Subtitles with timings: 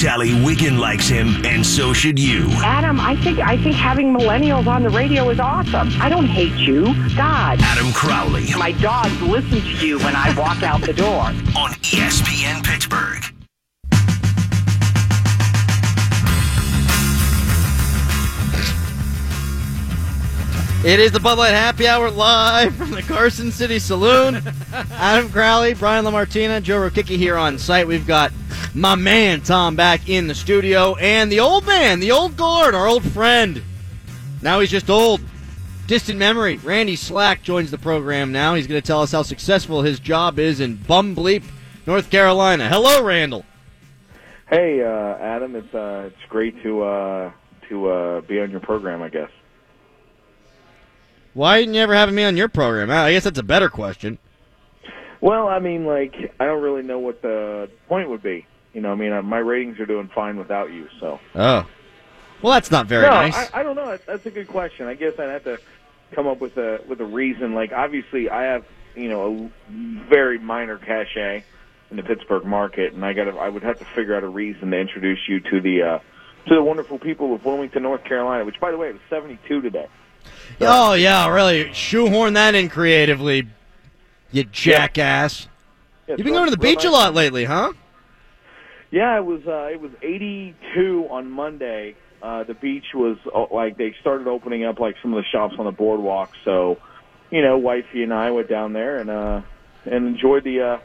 [0.00, 2.46] Sally Wiggin likes him, and so should you.
[2.64, 5.90] Adam, I think I think having millennials on the radio is awesome.
[6.00, 6.84] I don't hate you.
[7.14, 7.60] God.
[7.60, 11.24] Adam Crowley My dogs listen to you when I walk out the door.
[11.54, 13.22] on ESPN Pittsburgh.
[20.82, 24.36] It is the Bud Light Happy Hour live from the Carson City Saloon.
[24.92, 27.86] Adam Crowley, Brian Lamartina, Joe Rokicki here on site.
[27.86, 28.32] We've got
[28.74, 32.86] my man Tom back in the studio, and the old man, the old guard, our
[32.86, 33.62] old friend.
[34.40, 35.20] Now he's just old.
[35.86, 36.56] Distant memory.
[36.56, 38.54] Randy Slack joins the program now.
[38.54, 41.44] He's going to tell us how successful his job is in Bum Bleep,
[41.86, 42.70] North Carolina.
[42.70, 43.44] Hello, Randall.
[44.48, 47.32] Hey, uh, Adam, it's uh, it's great to uh,
[47.68, 49.02] to uh, be on your program.
[49.02, 49.30] I guess.
[51.34, 52.90] Why didn't you ever have me on your program?
[52.90, 54.18] I guess that's a better question.
[55.20, 58.46] Well, I mean, like, I don't really know what the point would be.
[58.72, 60.88] You know, I mean, uh, my ratings are doing fine without you.
[60.98, 61.20] So.
[61.34, 61.66] Oh.
[62.42, 63.36] Well, that's not very no, nice.
[63.36, 63.96] I, I don't know.
[63.96, 64.86] That's- a good question.
[64.86, 65.58] I guess I'd have to
[66.12, 67.54] come up with a with a reason.
[67.54, 68.64] Like, obviously, I have
[68.96, 71.44] you know a very minor cachet
[71.90, 74.70] in the Pittsburgh market, and I got I would have to figure out a reason
[74.70, 75.98] to introduce you to the uh,
[76.48, 78.44] to the wonderful people of Wilmington, North Carolina.
[78.44, 79.86] Which, by the way, it was 72 today.
[80.60, 83.48] Oh yeah, really shoehorn that in creatively,
[84.30, 85.48] you jackass.
[86.06, 87.72] Yeah, You've been going to the beach a lot lately, huh?
[88.90, 91.94] Yeah, it was uh, it was 82 on Monday.
[92.22, 95.54] Uh, the beach was uh, like they started opening up like some of the shops
[95.58, 96.32] on the boardwalk.
[96.44, 96.78] So,
[97.30, 99.42] you know, wifey and I went down there and uh,
[99.86, 100.78] and enjoyed the uh,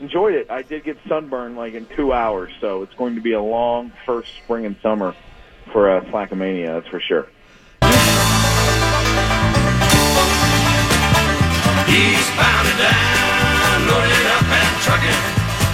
[0.00, 0.50] enjoyed it.
[0.50, 3.92] I did get sunburned like in two hours, so it's going to be a long
[4.04, 5.14] first spring and summer
[5.72, 6.82] for uh, Slackomania.
[6.82, 7.28] That's for sure.
[11.94, 15.22] Eastbound and down, loaded up and trucking.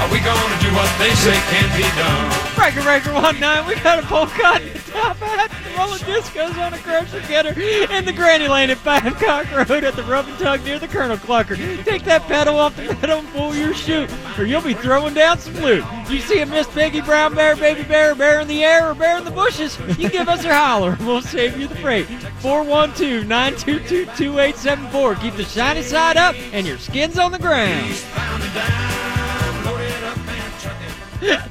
[0.04, 2.28] Are we gonna do what they say can be done?
[2.56, 4.60] Breaker Breaker One Nine, we got a polka dot
[4.92, 5.48] top hat,
[5.80, 10.02] rolling discos on a grocery getter in the granny lane at Babcock Road at the
[10.02, 11.56] Rub and Tug near the Colonel Clucker.
[11.84, 15.38] Take that pedal off the pedal and pull your chute, or you'll be throwing down
[15.38, 15.82] some loot.
[16.10, 19.16] You see a Miss Piggy, Brown Bear, Baby Bear, Bear in the air, or Bear
[19.16, 22.06] in the bushes, you give us a holler and we'll save you the freight.
[22.40, 25.20] 412-922-2874.
[25.20, 27.90] Keep the shiny side up and your skin's on the ground.
[27.90, 30.90] Eastbound and down, loaded up and trucking.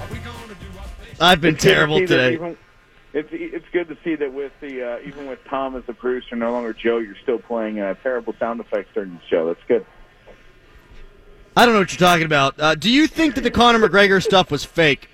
[0.02, 1.16] Are we gonna do what they say?
[1.20, 2.56] I've been It's good to terrible see that today.
[3.12, 6.36] It's it's good to see that with the uh, even with Tom as the producer,
[6.36, 9.48] no longer Joe, you're still playing uh, terrible sound effects during the show.
[9.48, 9.86] That's good.
[11.58, 12.60] I don't know what you're talking about.
[12.60, 15.10] Uh, do you think that the Conor McGregor stuff was fake?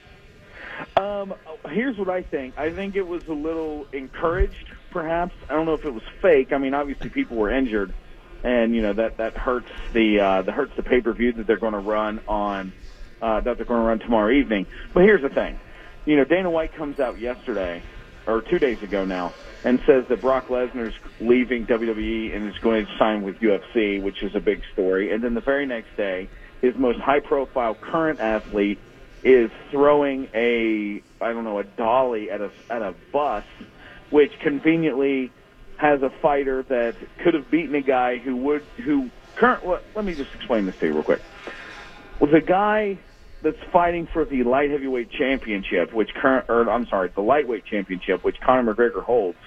[0.98, 1.34] Um,
[1.70, 2.58] here's what I think.
[2.58, 5.34] I think it was a little encouraged, perhaps.
[5.50, 6.52] I don't know if it was fake.
[6.52, 7.94] I mean, obviously people were injured,
[8.44, 11.48] and you know that that hurts the uh, that hurts the pay per view that
[11.48, 12.74] they're going to run on
[13.22, 14.66] uh, that they're going to run tomorrow evening.
[14.94, 15.60] But here's the thing.
[16.06, 17.82] You know, Dana White comes out yesterday
[18.28, 19.34] or two days ago now
[19.64, 24.22] and says that Brock Lesnar's leaving WWE and is going to sign with UFC, which
[24.22, 25.12] is a big story.
[25.12, 26.30] And then the very next day,
[26.62, 28.80] his most high-profile current athlete
[29.24, 33.44] is throwing a I don't know a dolly at a at a bus,
[34.12, 35.32] which conveniently
[35.78, 39.66] has a fighter that could have beaten a guy who would who current.
[39.68, 41.22] Let, let me just explain this to you real quick.
[42.20, 43.00] Was a guy
[43.46, 48.24] that's fighting for the light heavyweight championship, which current or I'm sorry, the lightweight championship,
[48.24, 49.38] which Conor McGregor holds.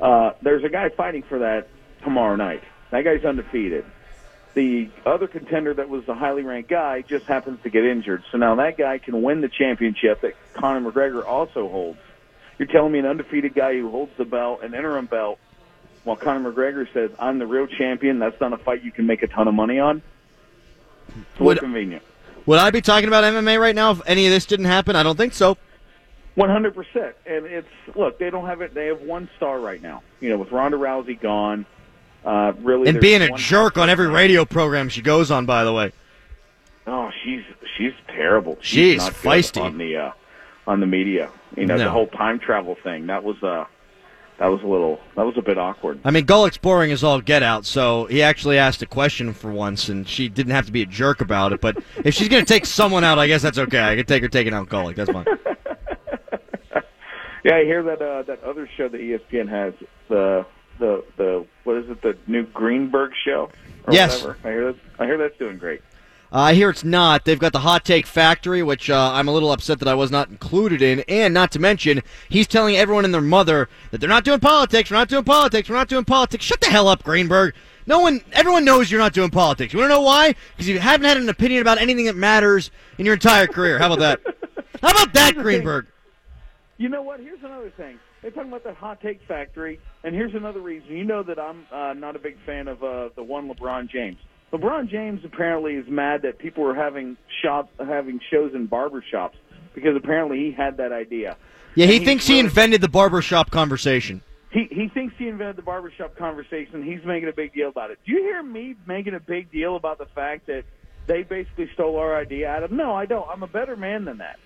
[0.00, 1.68] Uh, there's a guy fighting for that
[2.02, 2.64] tomorrow night.
[2.90, 3.84] That guy's undefeated.
[4.54, 8.24] The other contender that was the highly ranked guy just happens to get injured.
[8.32, 12.00] So now that guy can win the championship that Conor McGregor also holds.
[12.58, 15.38] You're telling me an undefeated guy who holds the belt, an interim belt,
[16.02, 19.22] while Conor McGregor says, I'm the real champion, that's not a fight you can make
[19.22, 20.02] a ton of money on?
[21.08, 22.02] It's a Would- convenient.
[22.46, 24.96] Would I be talking about MMA right now if any of this didn't happen?
[24.96, 25.56] I don't think so.
[26.36, 28.18] One hundred percent, and it's look.
[28.18, 28.72] They don't have it.
[28.72, 30.02] They have one star right now.
[30.20, 31.66] You know, with Ronda Rousey gone,
[32.24, 35.72] uh, really, And being a jerk on every radio program she goes on, by the
[35.72, 35.92] way.
[36.86, 37.42] Oh, she's
[37.76, 38.58] she's terrible.
[38.60, 39.60] She's not good feisty.
[39.62, 40.12] on the uh,
[40.66, 41.30] on the media.
[41.56, 41.84] You know, No.
[41.84, 43.08] the whole time travel thing.
[43.08, 43.64] That was uh,
[44.40, 44.98] that was a little.
[45.16, 46.00] That was a bit awkward.
[46.04, 49.52] I mean, Gullick's boring as all get out, so he actually asked a question for
[49.52, 51.60] once, and she didn't have to be a jerk about it.
[51.60, 53.80] But if she's going to take someone out, I guess that's okay.
[53.82, 54.96] I can take her taking out Gullick.
[54.96, 55.26] That's fine.
[57.42, 59.72] Yeah, I hear that uh, that other show that ESPN has
[60.10, 60.44] the
[60.78, 63.50] the the what is it the new Greenberg show
[63.86, 64.22] or Yes.
[64.22, 64.38] whatever.
[64.46, 64.80] I hear that.
[64.98, 65.80] I hear that's doing great.
[66.32, 67.24] Uh, I hear it's not.
[67.24, 70.12] They've got the Hot Take Factory, which uh, I'm a little upset that I was
[70.12, 71.00] not included in.
[71.08, 74.90] And not to mention, he's telling everyone and their mother that they're not doing politics.
[74.90, 75.68] We're not doing politics.
[75.68, 76.44] We're not doing politics.
[76.44, 77.54] Shut the hell up, Greenberg.
[77.86, 79.72] No one, everyone knows you're not doing politics.
[79.72, 80.36] You want to know why?
[80.52, 83.78] Because you haven't had an opinion about anything that matters in your entire career.
[83.78, 84.20] How about that?
[84.82, 85.86] How about that, Greenberg?
[86.78, 87.18] You know what?
[87.18, 87.98] Here's another thing.
[88.22, 90.96] They're talking about that hot take factory, and here's another reason.
[90.96, 94.18] You know that I'm uh, not a big fan of uh, the one LeBron James.
[94.52, 99.36] LeBron James apparently is mad that people are having shop having shows in barber shops
[99.74, 101.36] because apparently he had that idea.
[101.76, 104.22] Yeah, he thinks he invented the barbershop conversation.
[104.50, 106.82] He he thinks he invented the barbershop conversation.
[106.82, 108.00] He's making a big deal about it.
[108.04, 110.64] Do you hear me making a big deal about the fact that
[111.06, 112.76] they basically stole our idea, Adam?
[112.76, 113.28] No, I don't.
[113.28, 114.40] I'm a better man than that.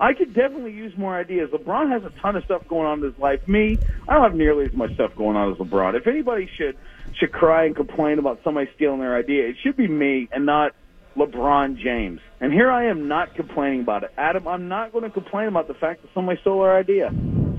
[0.00, 1.50] I could definitely use more ideas.
[1.50, 3.46] LeBron has a ton of stuff going on in his life.
[3.48, 5.96] Me, I don't have nearly as much stuff going on as LeBron.
[5.96, 6.76] If anybody should
[7.18, 10.72] should cry and complain about somebody stealing their idea, it should be me and not
[11.16, 12.20] LeBron James.
[12.40, 14.10] And here I am not complaining about it.
[14.16, 17.10] Adam, I'm not going to complain about the fact that somebody stole our idea.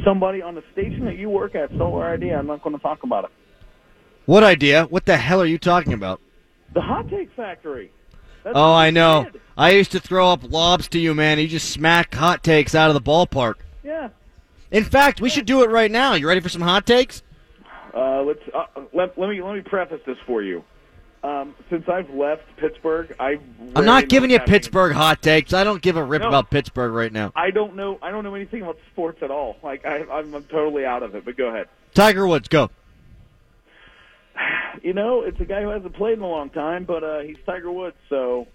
[0.06, 2.38] Somebody on the station that you work at stole our idea.
[2.38, 3.32] I'm not going to talk about it.
[4.26, 4.86] What idea?
[4.86, 6.22] What the hell are you talking about?
[6.74, 7.92] The Hot Take Factory.
[8.44, 9.26] That's Oh, I know.
[9.32, 9.42] did.
[9.58, 11.40] I used to throw up lobs to you, man.
[11.40, 13.56] You just smack hot takes out of the ballpark.
[13.84, 14.10] Yeah.
[14.72, 16.14] In fact, we should do it right now.
[16.14, 17.24] You ready for some hot takes?
[17.94, 20.64] Uh, let's uh, let, let me let me preface this for you.
[21.22, 23.38] Um, since I've left Pittsburgh, I
[23.76, 25.54] I'm not giving you Pittsburgh hot takes.
[25.54, 26.30] I don't give a rip No.
[26.30, 27.34] about Pittsburgh right now.
[27.36, 28.00] I don't know.
[28.02, 29.58] I don't know anything about sports at all.
[29.62, 31.26] Like I, I'm, I'm totally out of it.
[31.26, 31.68] But go ahead.
[31.94, 32.70] Tiger Woods, go.
[34.82, 37.36] You know, it's a guy who hasn't played in a long time, but uh, he's
[37.46, 37.98] Tiger Woods.
[38.08, 38.48] So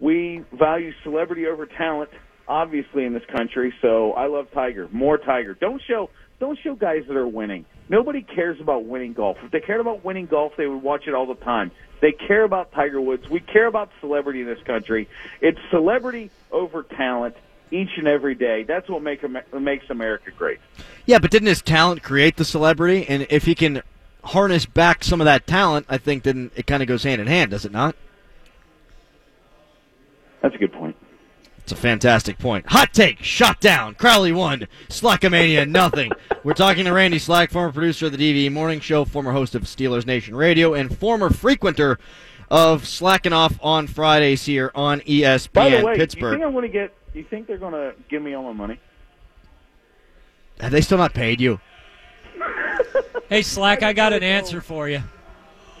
[0.00, 2.10] we value celebrity over talent,
[2.48, 3.72] obviously in this country.
[3.80, 4.88] So I love Tiger.
[4.90, 5.54] More Tiger.
[5.54, 7.64] Don't show don't show guys that are winning.
[7.88, 9.38] Nobody cares about winning golf.
[9.42, 11.70] If they cared about winning golf, they would watch it all the time.
[12.00, 13.28] They care about Tiger Woods.
[13.28, 15.08] We care about celebrity in this country.
[15.40, 17.36] It's celebrity over talent
[17.70, 18.62] each and every day.
[18.62, 20.58] That's what make, makes America great.
[21.06, 23.06] Yeah, but didn't his talent create the celebrity?
[23.08, 23.82] And if he can
[24.22, 27.26] harness back some of that talent, I think then it kind of goes hand in
[27.26, 27.96] hand, does it not?
[30.42, 30.96] That's a good point.
[31.68, 32.64] It's a fantastic point.
[32.70, 33.94] Hot take, shot down.
[33.94, 34.66] Crowley won.
[34.88, 36.10] Slackomania nothing.
[36.42, 39.64] We're talking to Randy Slack, former producer of the DVE Morning Show, former host of
[39.64, 41.98] Steelers Nation Radio, and former frequenter
[42.50, 46.38] of Slacking Off on Fridays here on ESPN By the way, you Pittsburgh.
[46.38, 46.94] think I'm going to get?
[47.12, 48.80] You think they're going to give me all my money?
[50.60, 51.60] Have they still not paid you?
[53.28, 55.02] Hey, Slack, I got an answer for you.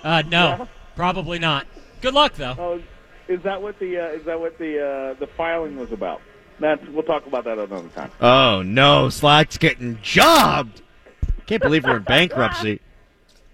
[0.04, 1.66] Uh, no, probably not.
[2.02, 2.82] Good luck, though.
[3.28, 6.22] Is that what the uh, is that what the uh, the filing was about?
[6.60, 8.10] That's we'll talk about that another time.
[8.20, 10.82] Oh no, Slack's getting jobbed.
[11.46, 12.80] Can't believe we're in bankruptcy.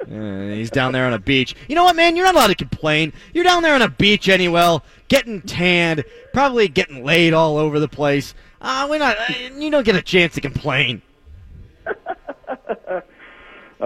[0.01, 1.55] Uh, he's down there on a beach.
[1.69, 2.15] You know what, man?
[2.15, 3.13] You're not allowed to complain.
[3.33, 4.79] You're down there on a beach anyway,
[5.09, 8.35] getting tanned, probably getting laid all over the place.
[8.61, 9.17] Uh, we're not.
[9.19, 11.03] Uh, you don't get a chance to complain.
[11.87, 13.03] I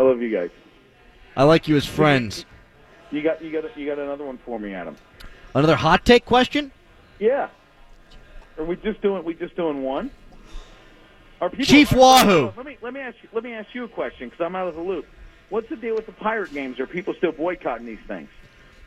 [0.01, 0.51] love you guys.
[1.37, 2.45] I like you as friends.
[3.11, 4.97] You got you got you got another one for me, Adam.
[5.59, 6.71] Another hot take question?
[7.19, 7.49] Yeah.
[8.59, 10.11] Are we just doing we just doing one?
[11.41, 12.53] Are people, Chief Wahoo.
[12.57, 14.69] Let me let me ask you let me ask you a question because I'm out
[14.69, 15.07] of the loop.
[15.51, 16.79] What's the deal with the pirate games?
[16.79, 18.29] Are people still boycotting these things?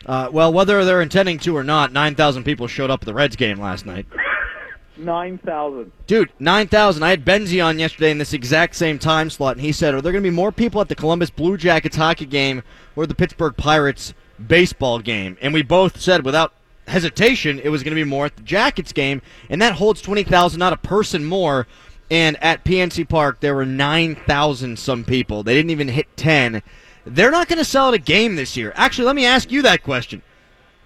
[0.06, 3.36] Uh, well, whether they're intending to or not, 9,000 people showed up at the Reds
[3.36, 4.06] game last night.
[4.98, 5.92] Nine thousand.
[6.06, 7.02] Dude, 9,000.
[7.04, 10.02] I had Benzie on yesterday in this exact same time slot, and he said, Are
[10.02, 12.62] there going to be more people at the Columbus Blue Jackets hockey game
[12.96, 14.14] or the Pittsburgh Pirates
[14.46, 15.38] baseball game?
[15.42, 16.54] And we both said without
[16.92, 20.60] hesitation it was going to be more at the Jackets game, and that holds 20,000,
[20.60, 21.68] not a person more.
[22.10, 25.44] And at PNC Park, there were 9,000 some people.
[25.44, 26.62] They didn't even hit 10.
[27.06, 28.74] They're not going to sell at a game this year.
[28.76, 30.22] Actually, let me ask you that question.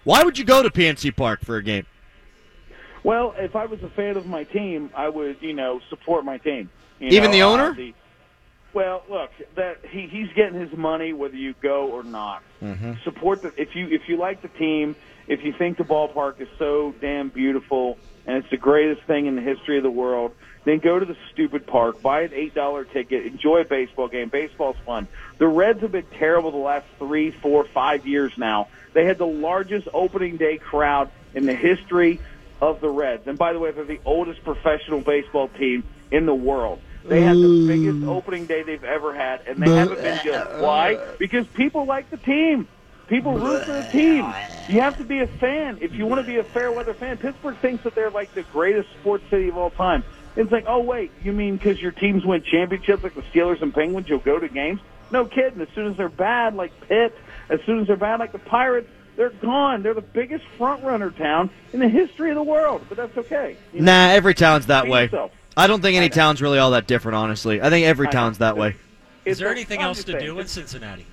[0.04, 1.88] Why would you go to PNC Park for a game?
[3.04, 6.38] Well, if I was a fan of my team, I would, you know, support my
[6.38, 6.70] team.
[7.00, 7.74] You Even know, the uh, owner?
[7.74, 7.94] the-
[8.74, 12.44] well, look, that he he's getting his money whether you go or not.
[12.62, 12.94] Mm-hmm.
[13.06, 14.98] Support the if you if you like the team,
[15.28, 19.36] if you think the ballpark is so damn beautiful and it's the greatest thing in
[19.36, 22.84] the history of the world, then go to the stupid park, buy an eight dollar
[22.84, 24.30] ticket, enjoy a baseball game.
[24.30, 25.08] Baseball's fun.
[25.38, 28.68] The Reds have been terrible the last three, four, five years now.
[28.94, 32.20] They had the largest opening day crowd in the history
[32.62, 33.28] of the Reds.
[33.28, 36.82] And by the way, they're the oldest professional baseball team in the world.
[37.04, 38.08] They had the biggest mm.
[38.08, 40.62] opening day they've ever had, and they haven't been good.
[40.62, 40.96] Why?
[40.96, 42.68] Uh, because people like the team.
[43.08, 44.26] People root for the team.
[44.68, 45.78] You have to be a fan.
[45.82, 48.42] If you want to be a fair weather fan, Pittsburgh thinks that they're like the
[48.44, 50.04] greatest sports city of all time.
[50.36, 53.74] It's like, oh wait, you mean because your teams win championships like the Steelers and
[53.74, 54.82] Penguins, you'll go to games?
[55.12, 55.62] No kidding.
[55.62, 57.16] As soon as they're bad, like Pitt,
[57.50, 59.84] as soon as they're bad, like the Pirates, they're gone.
[59.84, 62.82] They're the biggest front runner town in the history of the world.
[62.90, 63.56] But that's okay.
[63.72, 65.04] You know, Nah, every town's that way.
[65.04, 65.32] yourself.
[65.56, 67.62] I don't think any town's really all that different, honestly.
[67.62, 68.14] I think every I know.
[68.20, 68.76] town's that way.
[69.24, 71.06] Is there anything else to do in Cincinnati?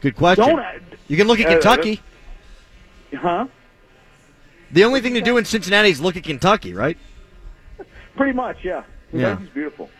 [0.00, 0.60] Good question.
[1.08, 2.00] You can look at Uh, Kentucky.
[3.14, 3.46] huh?
[4.72, 6.96] The only thing to do in Cincinnati is look at Kentucky, right?
[8.16, 8.82] Pretty much, yeah.
[9.12, 9.30] Yeah.
[9.34, 9.90] Kentucky's beautiful.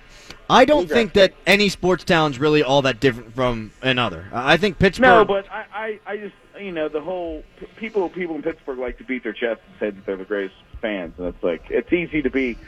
[0.49, 4.27] I don't Bluegrass think that any sports town's really all that different from another.
[4.33, 5.07] I think Pittsburgh.
[5.07, 7.45] No, but I, I, I just you know the whole
[7.77, 10.57] people people in Pittsburgh like to beat their chest and say that they're the greatest
[10.81, 12.59] fans, and it's like it's easy to be.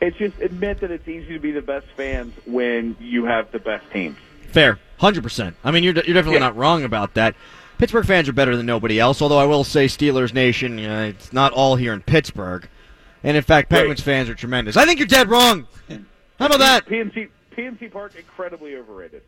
[0.00, 3.58] It's just admit that it's easy to be the best fans when you have the
[3.60, 4.16] best teams.
[4.52, 5.56] Fair, hundred percent.
[5.64, 6.38] I mean, you're you're definitely Yeah.
[6.40, 7.34] not wrong about that.
[7.78, 9.20] Pittsburgh fans are better than nobody else.
[9.20, 12.68] Although I will say, Steelers Nation, it's not all here in Pittsburgh,
[13.24, 13.78] and in fact, Right.
[13.78, 14.76] Penguins fans are tremendous.
[14.76, 15.66] I think you're dead wrong.
[16.38, 16.86] How about that?
[16.86, 19.22] PNC PNC Park incredibly overrated.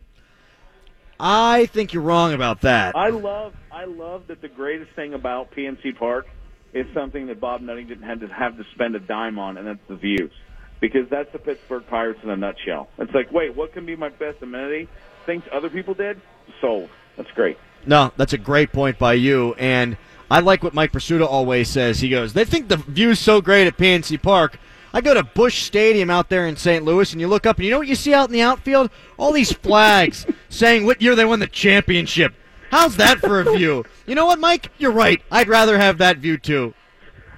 [1.19, 2.97] I think you're wrong about that.
[2.97, 6.27] I love I love that the greatest thing about PNC Park
[6.73, 9.67] is something that Bob Nutting didn't have to have to spend a dime on, and
[9.67, 10.33] that's the views.
[10.81, 12.89] Because that's the Pittsburgh Pirates in a nutshell.
[12.99, 14.89] It's like, wait, what can be my best amenity?
[15.27, 16.21] Things other people did?
[16.61, 16.91] Sold.
[17.17, 17.59] That's great.
[17.87, 19.55] No, that's a great point by you.
[19.55, 19.97] And
[20.31, 22.01] I like what Mike Prisuta always says.
[22.01, 24.59] He goes, They think the view's so great at PNC Park.
[24.93, 26.85] I go to Busch Stadium out there in St.
[26.85, 28.91] Louis, and you look up, and you know what you see out in the outfield?
[29.17, 32.33] All these flags saying what year they won the championship.
[32.71, 33.85] How's that for a view?
[34.07, 34.71] You know what, Mike?
[34.79, 35.21] You're right.
[35.31, 36.75] I'd rather have that view, too.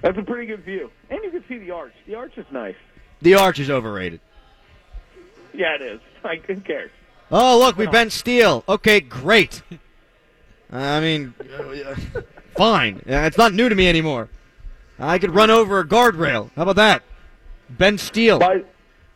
[0.03, 0.91] That's a pretty good view.
[1.09, 1.95] And you can see the arch.
[2.07, 2.77] The arch is nice.
[3.23, 4.21] The arch is overrated.
[5.55, 6.01] Yeah, it is.
[6.25, 6.91] Like, who cares?
[7.31, 8.65] Oh, look, we bent steel.
[8.69, 9.63] Okay, great.
[10.71, 11.95] I mean, uh,
[12.57, 12.97] fine.
[13.09, 14.29] Uh, It's not new to me anymore.
[14.99, 16.51] I could run over a guardrail.
[16.57, 17.03] How about that?
[17.69, 18.39] Ben Steel.
[18.39, 18.63] By,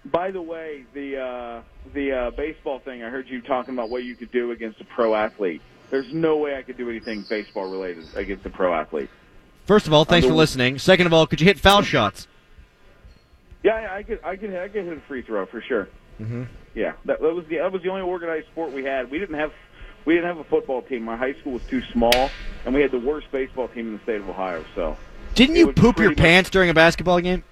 [0.05, 1.63] by the way, the uh,
[1.95, 4.85] the uh, baseball thing, I heard you talking about what you could do against a
[4.85, 5.63] pro athlete.
[5.89, 9.09] There's no way I could do anything baseball related against a pro athlete.
[9.67, 10.79] First of all, thanks for listening.
[10.79, 12.27] Second of all, could you hit foul shots?
[13.63, 15.89] Yeah, yeah, I could, I could, I could hit a free throw for sure.
[16.21, 16.43] Mm-hmm.
[16.75, 19.11] Yeah, that, that was the that was the only organized sport we had.
[19.11, 19.53] We didn't have
[20.05, 21.03] we didn't have a football team.
[21.03, 22.31] My high school was too small,
[22.65, 24.65] and we had the worst baseball team in the state of Ohio.
[24.75, 24.97] So,
[25.35, 27.43] Didn't you poop your much- pants during a basketball game?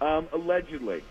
[0.00, 1.02] um, allegedly,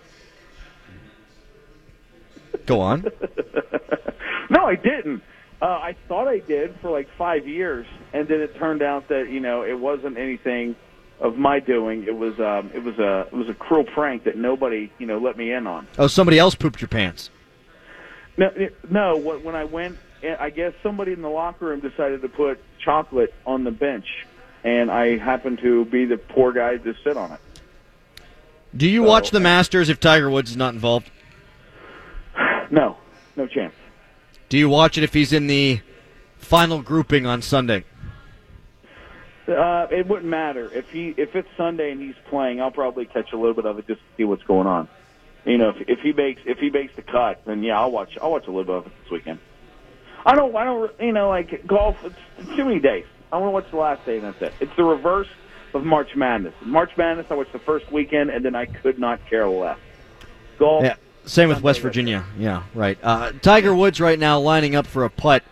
[2.66, 3.04] Go on.
[4.50, 5.22] no, I didn't.
[5.62, 9.30] Uh, I thought I did for like five years, and then it turned out that
[9.30, 10.76] you know it wasn't anything
[11.20, 12.04] of my doing.
[12.06, 15.18] It was um, it was a it was a cruel prank that nobody you know
[15.20, 15.88] let me in on.
[15.98, 17.30] Oh, somebody else pooped your pants.
[18.38, 18.52] No,
[18.90, 19.18] no.
[19.18, 22.60] When when I went, eh, I guess somebody in the locker room decided to put
[22.84, 24.06] chocolate on the bench,
[24.64, 27.40] and I happened to be the poor guy to sit on it.
[28.76, 31.10] Do you So- watch the Masters if Tiger Woods is not involved?
[32.72, 32.98] No,
[33.36, 33.74] no chance.
[34.50, 35.82] Do you watch it if he's in the
[36.38, 37.84] final grouping on Sunday?
[39.50, 42.62] Uh, it wouldn't matter if he if it's Sunday and he's playing.
[42.62, 44.88] I'll probably catch a little bit of it just to see what's going on.
[45.46, 48.18] You know, if, if he makes if he makes the cut, then yeah, I'll watch.
[48.22, 49.40] I'll watch a little bit of it this weekend.
[50.26, 50.56] I don't.
[50.56, 50.92] I don't.
[51.00, 51.98] You know, like golf.
[52.04, 53.06] It's, it's too many days.
[53.32, 54.54] I want to watch the last day, and that's it.
[54.60, 55.28] It's the reverse
[55.74, 56.54] of March Madness.
[56.62, 59.78] March Madness, I watched the first weekend, and then I could not care less.
[60.58, 60.84] Golf.
[60.84, 60.96] Yeah.
[61.26, 62.26] Same with West Virginia.
[62.40, 62.98] Yeah, right.
[63.04, 65.44] Uh, Tiger Woods right now lining up for a putt.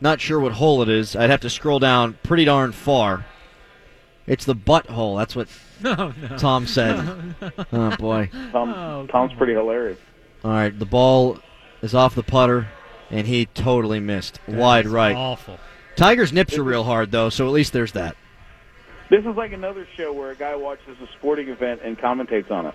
[0.00, 1.14] Not sure what hole it is.
[1.14, 3.26] I'd have to scroll down pretty darn far.
[4.26, 5.18] It's the butthole.
[5.18, 5.48] That's what
[5.82, 6.36] No, no.
[6.38, 7.34] Tom said.
[7.72, 8.30] Oh boy.
[8.52, 9.98] Tom, Oh, Tom's pretty hilarious.
[10.44, 11.38] All right, the ball
[11.82, 12.68] is off the putter,
[13.10, 15.14] and he totally missed wide right.
[15.16, 15.58] Awful.
[15.96, 18.16] Tiger's nips are real hard though, so at least there's that.
[19.10, 22.66] This is like another show where a guy watches a sporting event and commentates on
[22.66, 22.74] it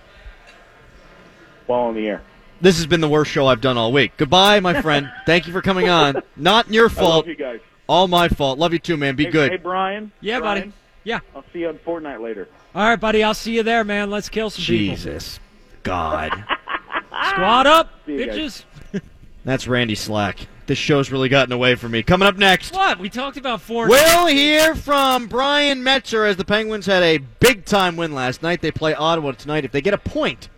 [1.65, 2.22] while on the air.
[2.62, 4.14] This has been the worst show I've done all week.
[4.18, 5.12] Goodbye, my friend.
[5.26, 6.22] Thank you for coming on.
[6.36, 7.28] Not your I love fault.
[7.28, 7.60] you guys.
[7.88, 8.58] All my fault.
[8.58, 9.16] Love you too, man.
[9.16, 9.52] Be hey, good.
[9.52, 10.12] Hey, Brian.
[10.22, 10.74] Yeah, Brian, buddy.
[11.04, 11.20] Yeah.
[11.36, 12.48] I'll see you on Fortnite later.
[12.74, 13.24] All right, buddy.
[13.24, 14.10] I'll see you there, man.
[14.10, 14.96] Let's kill some people.
[14.96, 15.40] Jesus.
[15.84, 16.32] God.
[17.30, 18.66] Squad up, See you guys.
[18.94, 19.02] bitches.
[19.46, 20.40] That's Randy Slack.
[20.66, 22.02] This show's really gotten away from me.
[22.02, 22.98] Coming up next, What?
[22.98, 23.88] We talked about four.
[23.88, 28.62] we'll hear from Brian Metzer as the Penguins had a big time win last night.
[28.62, 29.64] They play Ottawa tonight.
[29.64, 30.50] If they get a point,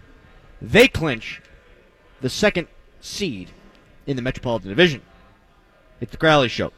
[0.62, 1.42] they clinch
[2.22, 2.68] the second
[3.00, 3.52] seed
[4.06, 5.02] in the Metropolitan Division.
[6.02, 6.72] It's the Crowley Show.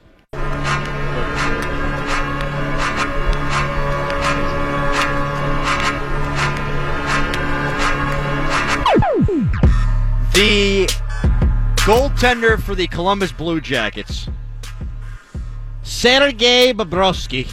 [10.34, 10.88] The
[11.76, 14.30] goaltender for the Columbus Blue Jackets,
[15.84, 17.52] Sergei Bobrovsky,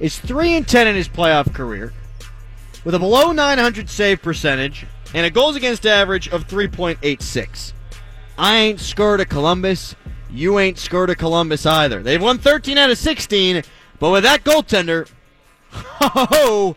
[0.00, 1.92] is 3 and 10 in his playoff career
[2.84, 7.72] with a below 900 save percentage and a goals against average of 3.86.
[8.38, 9.94] I ain't scared of Columbus.
[10.30, 12.02] You ain't scared of Columbus either.
[12.02, 13.62] They've won 13 out of 16,
[13.98, 15.10] but with that goaltender,
[15.70, 16.76] ho,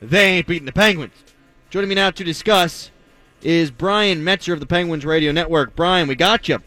[0.00, 1.12] they ain't beating the Penguins.
[1.70, 2.90] Joining me now to discuss
[3.42, 5.76] is Brian Metzer of the Penguins Radio Network.
[5.76, 6.60] Brian, we got you.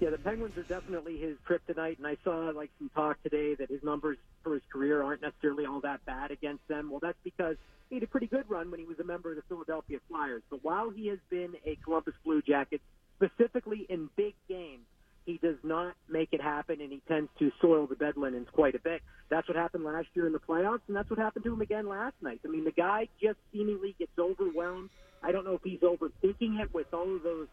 [0.00, 3.70] Yeah, the Penguins are definitely his kryptonite, and I saw like some talk today that
[3.70, 6.90] his numbers for his career aren't necessarily all that bad against them.
[6.90, 7.56] Well, that's because
[7.88, 10.42] he had a pretty good run when he was a member of the Philadelphia Flyers.
[10.50, 12.80] But while he has been a Columbus Blue Jacket,
[13.16, 14.84] specifically in big games,
[15.24, 18.76] he does not make it happen, and he tends to soil the bed linens quite
[18.76, 19.02] a bit.
[19.28, 21.88] That's what happened last year in the playoffs, and that's what happened to him again
[21.88, 22.40] last night.
[22.44, 24.90] I mean, the guy just seemingly gets overwhelmed.
[25.22, 27.48] I don't know if he's overthinking it with all of those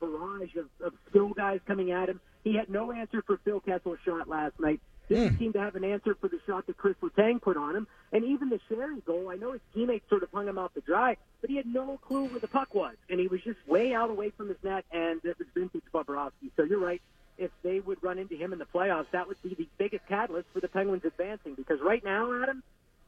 [0.00, 2.20] barrage of, of skill guys coming at him.
[2.44, 4.80] He had no answer for Phil Kessel's shot last night.
[5.08, 5.38] Didn't hmm.
[5.38, 7.86] seem to have an answer for the shot that Chris Letang put on him.
[8.12, 10.80] And even the Sheary goal, I know his teammates sort of hung him out to
[10.80, 12.94] dry, but he had no clue where the puck was.
[13.08, 16.50] And he was just way out away from his net, and it was vintage Bobrovsky.
[16.56, 17.00] So you're right.
[17.38, 20.48] If they would run into him in the playoffs, that would be the biggest catalyst
[20.52, 21.54] for the Penguins advancing.
[21.54, 22.62] Because right now, Adam,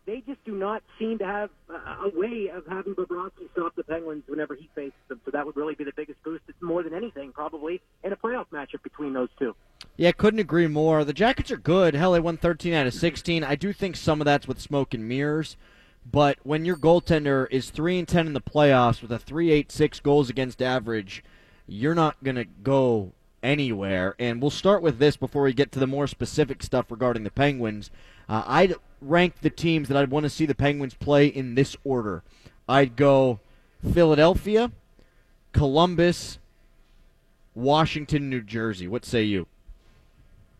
[0.08, 4.22] they just do not seem to have a way of having Bobrovsky stop the Penguins
[4.26, 5.20] whenever he faces them.
[5.26, 8.46] So that would really be the biggest boost, more than anything, probably, in a playoff
[8.50, 9.54] matchup between those two.
[9.98, 11.04] Yeah, couldn't agree more.
[11.04, 11.94] The Jackets are good.
[11.94, 13.44] Hell, they won 13 out of 16.
[13.44, 15.58] I do think some of that's with smoke and mirrors.
[16.10, 20.30] But when your goaltender is 3 and 10 in the playoffs with a 3.86 goals
[20.30, 21.22] against average,
[21.66, 23.12] you're not going to go
[23.42, 24.14] anywhere.
[24.18, 27.30] And we'll start with this before we get to the more specific stuff regarding the
[27.30, 27.90] Penguins.
[28.26, 31.76] Uh, I'd rank the teams that I'd want to see the Penguins play in this
[31.84, 32.22] order.
[32.68, 33.40] I'd go
[33.92, 34.72] Philadelphia,
[35.52, 36.38] Columbus,
[37.54, 38.86] Washington, New Jersey.
[38.86, 39.46] What say you?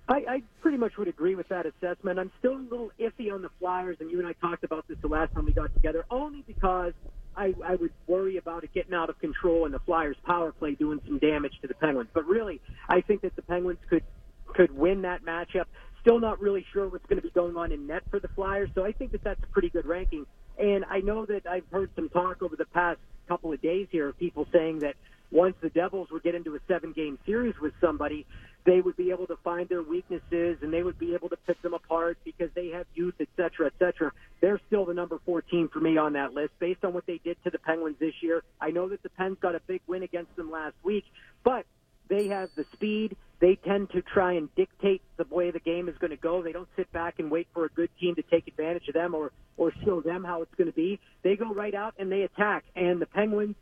[0.09, 2.19] I, I pretty much would agree with that assessment.
[2.19, 4.97] I'm still a little iffy on the Flyers, and you and I talked about this
[5.03, 6.95] the last time we got together, only because
[7.37, 10.75] I, I would worry about it getting out of control and the Flyers' power play
[10.75, 12.09] doing some damage to the Penguins.
[12.15, 14.03] But really, I think that the Penguins could
[14.47, 15.67] could win that matchup.
[16.01, 18.71] Still not really sure what's going to be going on in net for the Flyers,
[18.75, 20.27] so I think that that's a pretty good ranking.
[20.59, 24.09] And I know that I've heard some talk over the past couple of days here
[24.09, 24.95] of people saying that
[25.31, 28.27] once the Devils would get into a seven game series with somebody,
[28.65, 31.61] they would be able to find their weaknesses and they would be able to pick
[31.63, 34.13] them apart because they have youth, et cetera, et cetera.
[34.41, 37.43] They're still the number 14 for me on that list based on what they did
[37.45, 38.43] to the Penguins this year.
[38.61, 41.05] I know that the Pens got a big win against them last week,
[41.45, 41.67] but
[42.09, 43.17] they have the speed.
[43.41, 46.43] They tend to try and dictate the way the game is going to go.
[46.43, 49.15] They don't sit back and wait for a good team to take advantage of them
[49.15, 50.99] or, or show them how it's going to be.
[51.23, 52.65] They go right out and they attack.
[52.75, 53.55] And the Penguins,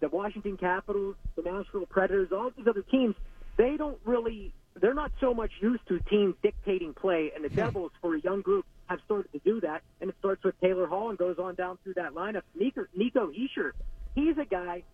[0.00, 3.16] the Washington Capitals, the Nashville Predators, all these other teams,
[3.56, 7.32] they don't really, they're not so much used to teams dictating play.
[7.34, 9.82] And the Devils, for a young group, have started to do that.
[10.00, 12.42] And it starts with Taylor Hall and goes on down through that lineup.
[12.54, 13.72] Nico, Nico Hischier,
[14.14, 14.84] he's a guy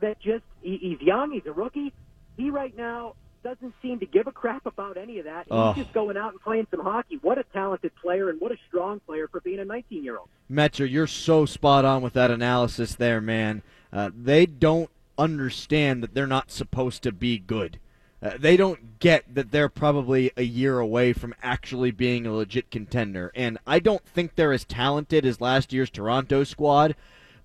[0.00, 1.92] that just, he, he's young, he's a rookie.
[2.38, 5.44] He right now doesn't seem to give a crap about any of that.
[5.44, 5.74] He's Oh.
[5.76, 7.18] just going out and playing some hockey.
[7.20, 10.28] What a talented player and what a strong player for being a 19 year old.
[10.50, 13.62] Metzer, you're so spot on with that analysis there, man.
[13.92, 17.78] Uh, they don't understand that they're not supposed to be good.
[18.20, 22.70] Uh, they don't get that they're probably a year away from actually being a legit
[22.70, 23.30] contender.
[23.34, 26.96] And I don't think they're as talented as last year's Toronto squad.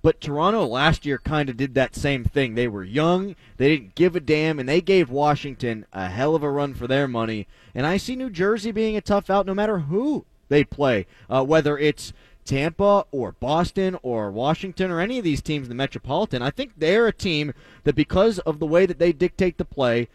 [0.03, 2.53] But Toronto last year kind of did that same thing.
[2.53, 6.43] They were young, they didn't give a damn, and they gave Washington a hell of
[6.43, 7.47] a run for their money.
[7.73, 11.45] And I see New Jersey being a tough out no matter who they play, uh,
[11.45, 12.11] whether it's
[12.43, 16.41] Tampa or Boston or Washington or any of these teams in the Metropolitan.
[16.41, 17.53] I think they're a team
[17.85, 20.09] that, because of the way that they dictate the play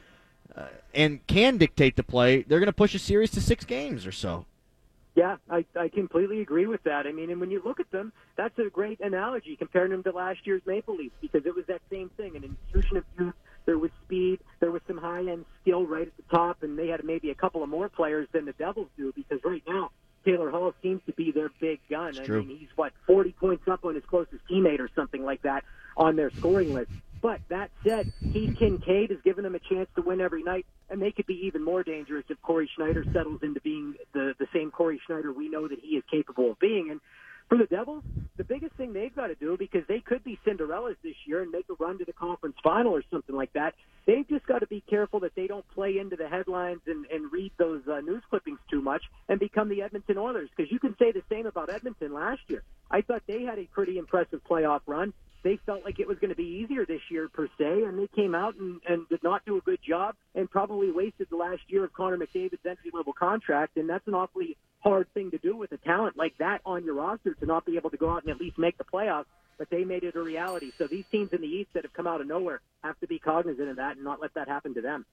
[0.55, 4.07] uh, and can dictate the play, they're going to push a series to six games
[4.07, 4.45] or so.
[5.19, 7.09] Yeah, I, I completely agree with that.
[7.09, 10.13] I mean, and when you look at them, that's a great analogy comparing them to
[10.13, 13.35] last year's Maple Leafs because it was that same thing an infusion of youth.
[13.67, 16.87] There was speed, there was some high end skill right at the top, and they
[16.87, 19.91] had maybe a couple of more players than the Devils do because right now
[20.25, 22.17] Taylor Hall seems to be their big gun.
[22.17, 22.45] I true.
[22.45, 25.65] mean, he's what 40 points up on his closest teammate or something like that
[25.97, 26.93] on their scoring list.
[27.21, 31.03] But that said, Keith Kinkaid has given them a chance to win every night, and
[31.03, 34.71] they could be even more dangerous if Cory Schneider settles into being the, the same
[34.71, 36.91] Cory Schneider we know that he is capable of being.
[36.91, 37.01] And
[37.49, 38.05] for the Devils,
[38.37, 41.51] the biggest thing they've got to do, because they could be Cinderellas this year and
[41.51, 43.75] make a run to the conference final or something like that,
[44.07, 47.33] they've just got to be careful that they don't play into the headlines and, and
[47.33, 50.51] read those uh, news clippings too much and become the Edmonton Oilers.
[50.57, 52.63] Because you can say the same about Edmonton last year.
[52.91, 55.13] I thought they had a pretty impressive playoff run.
[55.49, 58.07] They felt like it was going to be easier this year per se, and they
[58.09, 61.63] came out and, and did not do a good job and probably wasted the last
[61.69, 63.79] year of Connor McDavid's entry level contract.
[63.79, 66.97] And that's an awfully hard thing to do with a talent like that on your
[66.97, 69.25] roster to not be able to go out and at least make the playoffs.
[69.57, 70.71] But they made it a reality.
[70.77, 73.19] So these teams in the East that have come out of nowhere have to be
[73.19, 75.07] cognizant of that and not let that happen to them.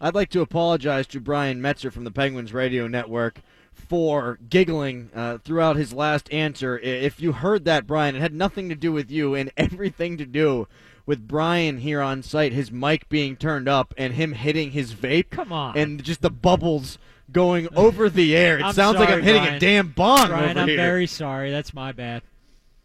[0.00, 3.40] I'd like to apologize to Brian Metzer from the Penguins Radio Network
[3.74, 6.78] for giggling uh, throughout his last answer.
[6.78, 10.26] If you heard that, Brian, it had nothing to do with you and everything to
[10.26, 10.66] do
[11.06, 15.30] with Brian here on site, his mic being turned up and him hitting his vape.
[15.30, 15.76] Come on.
[15.76, 16.98] And just the bubbles
[17.30, 18.58] going over the air.
[18.58, 19.56] It I'm sounds like I'm hitting Brian.
[19.56, 20.76] a damn bong Brian, over I'm here.
[20.76, 21.50] very sorry.
[21.50, 22.22] That's my bad.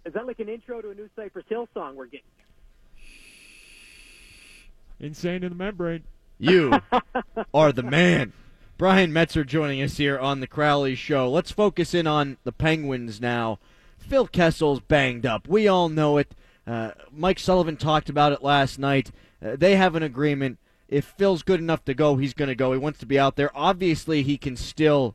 [0.06, 2.26] Is that like an intro to a new Cypress Hill song we're getting?
[5.00, 6.04] Insane in the membrane.
[6.40, 6.80] You
[7.54, 8.34] are the man.
[8.80, 11.30] Brian Metzer joining us here on the Crowley Show.
[11.30, 13.60] Let's focus in on the Penguins now.
[13.98, 15.50] Phil Kessel's banged up.
[15.50, 16.34] We all know it.
[16.66, 19.12] Uh, Mike Sullivan talked about it last night.
[19.46, 20.60] Uh, they have an agreement.
[20.88, 22.72] If Phil's good enough to go, he's going to go.
[22.72, 23.52] He wants to be out there.
[23.54, 25.14] Obviously, he can still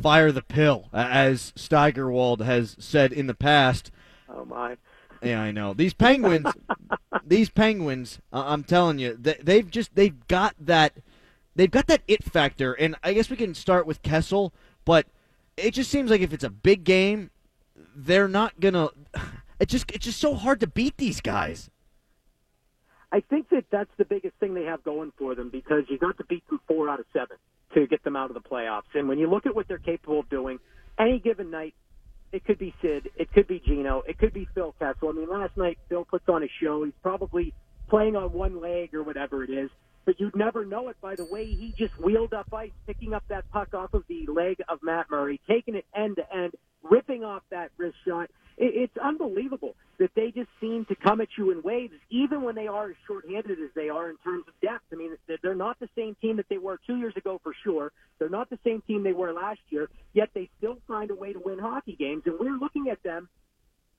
[0.00, 3.90] fire the pill, as Steigerwald has said in the past.
[4.26, 4.78] Oh my!
[5.22, 5.74] Yeah, I know.
[5.74, 6.46] These Penguins,
[7.26, 10.94] these Penguins, uh, I'm telling you, they, they've just they've got that
[11.56, 15.06] they've got that it factor, and I guess we can start with Kessel, but
[15.56, 17.30] it just seems like if it's a big game,
[17.94, 18.90] they're not gonna.
[19.58, 21.70] It just it's just so hard to beat these guys.
[23.10, 26.18] I think that that's the biggest thing they have going for them because you got
[26.18, 27.38] to beat them four out of seven
[27.72, 28.94] to get them out of the playoffs.
[28.94, 30.58] And when you look at what they're capable of doing,
[30.98, 31.74] any given night,
[32.32, 35.08] it could be Sid, it could be Gino, it could be Phil Kessel.
[35.08, 36.84] I mean, last night Phil puts on a show.
[36.84, 37.54] He's probably
[37.88, 39.70] playing on one leg or whatever it is,
[40.06, 43.24] but you'd never know it by the way he just wheeled up ice, picking up
[43.28, 47.24] that puck off of the leg of Matt Murray, taking it end to end, ripping
[47.24, 48.30] off that wrist shot.
[48.58, 52.68] It's unbelievable that they just seem to come at you in waves, even when they
[52.68, 54.84] are as shorthanded as they are in terms of depth.
[54.92, 55.10] I mean,
[55.42, 57.92] they're not the same team that they were two years ago for sure.
[58.18, 61.34] They're not the same team they were last year, yet they still find a way
[61.34, 62.22] to win hockey games.
[62.24, 63.28] And we're looking at them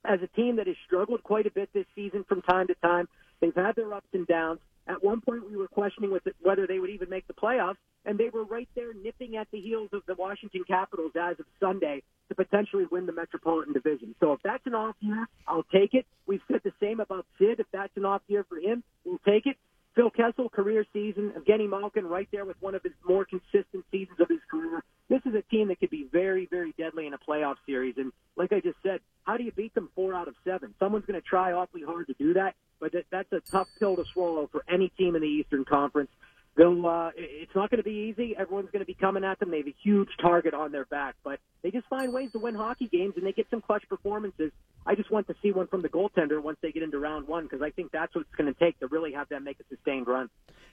[0.05, 3.07] as a team that has struggled quite a bit this season from time to time.
[3.41, 4.59] They've had their ups and downs.
[4.87, 8.17] At one point, we were questioning it, whether they would even make the playoffs, and
[8.17, 12.03] they were right there nipping at the heels of the Washington Capitals as of Sunday
[12.29, 14.15] to potentially win the Metropolitan Division.
[14.19, 16.05] So if that's an off year, I'll take it.
[16.25, 17.59] We've said the same about Sid.
[17.59, 19.57] If that's an off year for him, we'll take it.
[19.95, 21.33] Phil Kessel, career season.
[21.35, 24.83] Evgeny Malkin, right there with one of his more consistent seasons of his career.
[25.09, 27.95] This is a team that could be very, very deadly in a playoff series.
[27.97, 30.75] And like I just said, how do you beat them four out of seven?
[30.79, 33.95] Someone's going to try awfully hard to do that, but that, that's a tough pill
[33.95, 36.09] to swallow for any team in the Eastern Conference.
[36.55, 38.35] They'll, uh, it's not going to be easy.
[38.35, 39.51] Everyone's going to be coming at them.
[39.51, 42.55] They have a huge target on their back, but they just find ways to win
[42.55, 44.51] hockey games and they get some clutch performances.
[44.83, 47.43] I just want to see one from the goaltender once they get into round one
[47.43, 49.75] because I think that's what it's going to take to really have them make a
[49.75, 50.29] sustained run.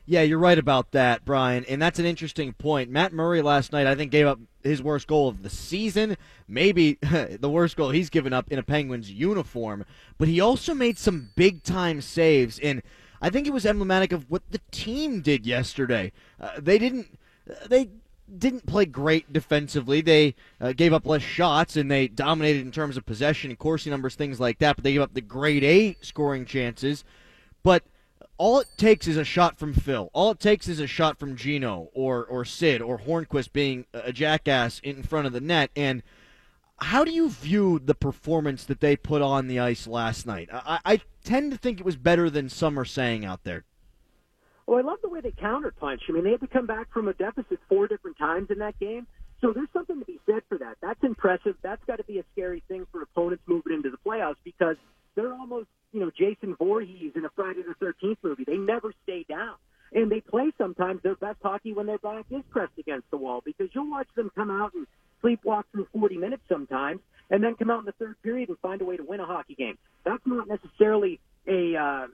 [0.07, 2.91] Yeah, you're right about that, Brian, and that's an interesting point.
[2.91, 6.95] Matt Murray last night, I think, gave up his worst goal of the season, maybe
[7.03, 9.85] the worst goal he's given up in a Penguins uniform,
[10.19, 12.83] but he also made some big time saves and
[13.25, 16.13] I think it was emblematic of what the team did yesterday.
[16.39, 17.19] Uh, they didn't
[17.67, 17.89] they
[18.39, 20.03] didn't play great defensively.
[20.03, 23.89] They uh, gave up less shots and they dominated in terms of possession and Corsi
[23.89, 24.77] numbers, things like that.
[24.77, 27.03] But they gave up the grade A scoring chances.
[27.63, 27.85] But
[28.37, 30.11] all it takes is a shot from Phil.
[30.13, 34.13] All it takes is a shot from Gino or or Sid or Hornqvist being a
[34.13, 35.71] jackass in front of the net.
[35.77, 36.03] And
[36.79, 40.49] how do you view the performance that they put on the ice last night?
[40.53, 43.65] I, I tend to think it was better than some are saying out there.
[44.67, 46.01] Well, I love the way they counterpunch.
[46.09, 48.79] I mean, they had to come back from a deficit four different times in that
[48.81, 49.07] game.
[49.41, 50.79] So there's something to be said for that.
[50.81, 51.55] That's impressive.
[51.63, 54.77] That's got to be a scary thing for opponents moving into the playoffs because
[55.15, 58.45] they're almost, you know, Jason Voorhees in a Friday the 13th movie.
[58.45, 59.55] They never stay down.
[59.93, 63.43] And they play sometimes their best hockey when their back is pressed against the wall
[63.45, 64.89] because you'll watch them come out and
[65.23, 68.83] sleepwalk through 40 minutes sometimes and then come out in the third period and find
[68.83, 69.79] a way to win a hockey game.
[70.05, 72.07] That's not necessarily a uh,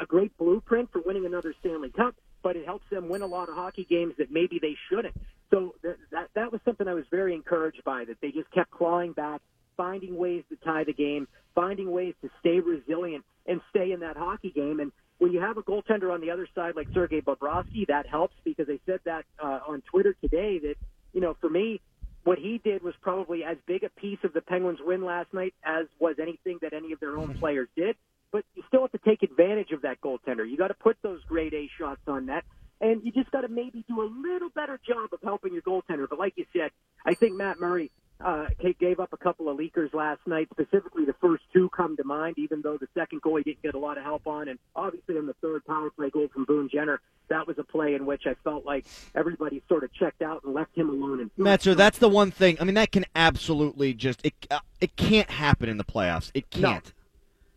[0.00, 3.48] a great blueprint for winning another Stanley Cup, but it helps them win a lot
[3.48, 5.14] of hockey games that maybe they shouldn't.
[5.50, 8.70] So that that, that was something I was very encouraged by that they just kept
[8.70, 9.40] clawing back,
[9.76, 14.16] finding ways to tie the game, finding ways to stay resilient and stay in that
[14.16, 14.80] hockey game.
[14.80, 18.34] And when you have a goaltender on the other side like Sergei Bobrovsky, that helps
[18.44, 20.74] because they said that uh, on Twitter today that
[21.12, 21.80] you know for me
[22.24, 25.54] what he did was probably as big a piece of the Penguins' win last night
[25.64, 27.94] as was anything that any of their own players did.
[28.32, 30.48] But you still have to take advantage of that goaltender.
[30.48, 32.42] You got to put those grade A shots on net,
[32.80, 36.08] and you just got to maybe do a little better job of helping your goaltender.
[36.10, 36.72] But like you said,
[37.06, 37.92] I think Matt Murray
[38.24, 40.48] uh, Kate gave up a couple of leakers last night.
[40.50, 43.74] Specifically, the first two come to mind, even though the second goal he didn't get
[43.74, 44.48] a lot of help on.
[44.48, 47.94] And obviously, on the third power play goal from Boone Jenner, that was a play
[47.94, 51.20] in which I felt like everybody sort of checked out and left him alone.
[51.20, 52.56] And Metzer, that's the one thing.
[52.58, 54.34] I mean, that can absolutely just it.
[54.50, 56.30] Uh, it can't happen in the playoffs.
[56.32, 56.84] It can't.
[56.84, 56.92] No.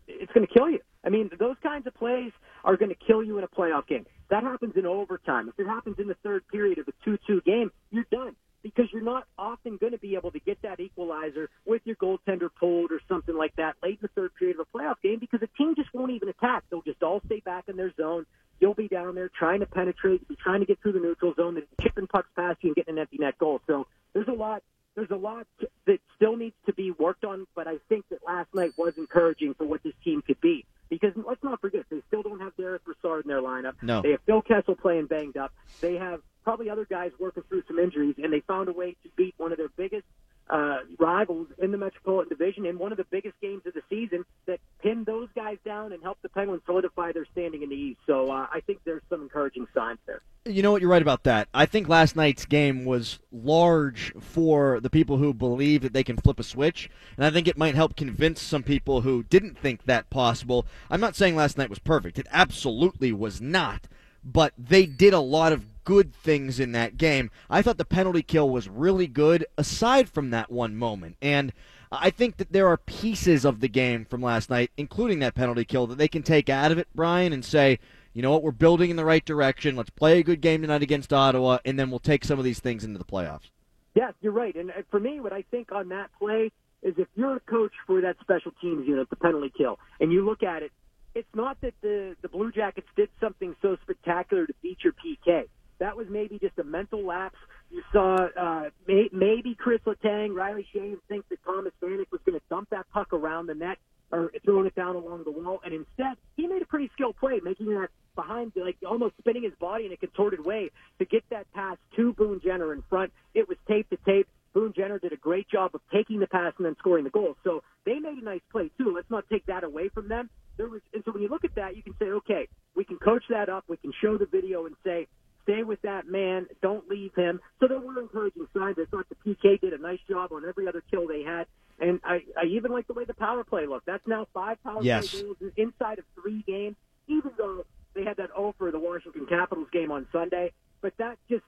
[0.08, 0.80] It's going to kill you.
[1.04, 2.32] I mean, those kinds of plays
[2.64, 4.04] are going to kill you in a playoff game.
[4.28, 5.48] That happens in overtime.
[5.48, 9.02] If it happens in the third period of a 2-2 game, you're done because you're
[9.02, 13.00] not often going to be able to get that equalizer with your goaltender pulled or
[13.08, 15.74] something like that late in the third period of a playoff game because the team
[15.74, 16.64] just won't even attack.
[16.70, 18.26] They'll just all stay back in their zone.
[18.60, 21.56] You'll be down there trying to penetrate, be trying to get through the neutral zone,
[21.56, 23.60] and chipping pucks past you and getting an empty net goal.
[23.66, 24.62] So there's a lot
[24.96, 25.46] there's a lot
[25.86, 29.54] that still needs to be worked on, but I think that last night was encouraging
[29.54, 30.66] for what this team could be.
[30.88, 33.74] Because let's not forget, they still don't have Derek Brassard in their lineup.
[33.80, 34.02] No.
[34.02, 35.52] They have Phil Kessel playing banged up.
[35.80, 39.08] They have probably other guys working through some injuries, and they found a way to
[39.16, 40.04] beat one of their biggest
[40.50, 44.24] uh, rivals in the Metropolitan Division in one of the biggest games of the season
[44.46, 48.00] that pinned those guys down and helped the Penguins solidify their standing in the East.
[48.06, 50.22] So uh, I think there's some encouraging signs there.
[50.46, 50.80] You know what?
[50.80, 51.48] You're right about that.
[51.54, 56.16] I think last night's game was large for the people who believe that they can
[56.16, 59.84] flip a switch, and I think it might help convince some people who didn't think
[59.84, 60.66] that possible.
[60.88, 62.18] I'm not saying last night was perfect.
[62.18, 63.86] It absolutely was not.
[64.24, 67.30] But they did a lot of good things in that game.
[67.48, 71.16] I thought the penalty kill was really good, aside from that one moment.
[71.22, 71.52] And
[71.90, 75.64] I think that there are pieces of the game from last night, including that penalty
[75.64, 77.78] kill, that they can take out of it, Brian, and say,
[78.12, 79.74] you know what, we're building in the right direction.
[79.76, 82.60] Let's play a good game tonight against Ottawa, and then we'll take some of these
[82.60, 83.50] things into the playoffs.
[83.94, 84.54] Yes, you're right.
[84.54, 86.52] And uh, for me, what I think on that play
[86.82, 90.24] is if you're a coach for that special teams unit, the penalty kill, and you
[90.24, 90.70] look at it,
[91.14, 95.44] it's not that the the Blue Jackets did something so spectacular to beat your PK.
[95.78, 97.38] That was maybe just a mental lapse.
[97.70, 102.38] You saw uh, may, maybe Chris Letang, Riley Sheahan think that Thomas Vanek was going
[102.38, 103.78] to dump that puck around the net
[104.12, 107.40] or throwing it down along the wall, and instead he made a pretty skilled play,
[107.42, 111.50] making that behind, like almost spinning his body in a contorted way to get that
[111.52, 113.12] pass to Boone Jenner in front.
[113.34, 114.26] It was tape to tape.
[114.54, 117.36] Boone Jenner did a great job of taking the pass and then scoring the goal.
[117.44, 118.92] So they made a nice play too.
[118.94, 120.28] Let's not take that away from them.
[120.56, 122.98] There was, and so when you look at that, you can say, okay, we can
[122.98, 123.64] coach that up.
[123.68, 125.06] We can show the video and say,
[125.44, 126.46] stay with that man.
[126.62, 127.40] Don't leave him.
[127.60, 128.76] So there were encouraging signs.
[128.78, 131.46] I thought the PK did a nice job on every other kill they had.
[131.78, 133.86] And I, I even like the way the power play looked.
[133.86, 135.08] That's now five power Yes.
[135.10, 136.76] play goals inside of three games,
[137.08, 140.52] even though they had that O for the Washington Capitals game on Sunday.
[140.82, 141.44] But that just,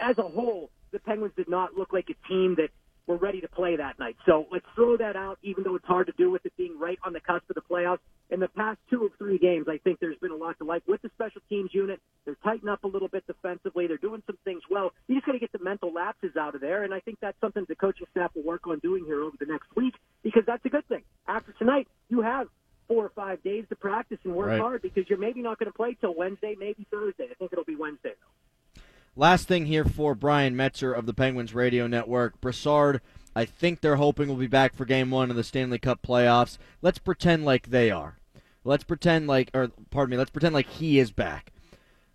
[0.00, 0.70] as a whole,
[1.06, 2.70] Penguins did not look like a team that
[3.06, 4.16] were ready to play that night.
[4.26, 6.98] So let's throw that out, even though it's hard to do with it being right
[7.04, 8.00] on the cusp of the playoffs.
[8.30, 10.82] In the past two or three games, I think there's been a lot to like
[10.88, 12.00] with the special teams unit.
[12.24, 13.86] They're tightened up a little bit defensively.
[13.86, 14.90] They're doing some things well.
[15.06, 17.40] You just got to get the mental lapses out of there, and I think that's
[17.40, 20.64] something the coaching staff will work on doing here over the next week because that's
[20.64, 21.04] a good thing.
[21.28, 22.48] After tonight, you have
[22.88, 24.60] four or five days to practice and work Right.
[24.60, 27.28] hard because you're maybe not going to play till Wednesday, maybe Thursday.
[27.30, 28.82] I think it'll be Wednesday though.
[29.18, 32.38] Last thing here for Brian Metzer of the Penguins Radio Network.
[32.42, 33.00] Brassard,
[33.34, 36.58] I think they're hoping will be back for game one of the Stanley Cup playoffs.
[36.82, 38.18] Let's pretend like they are.
[38.62, 41.50] Let's pretend like, or pardon me, let's pretend like he is back.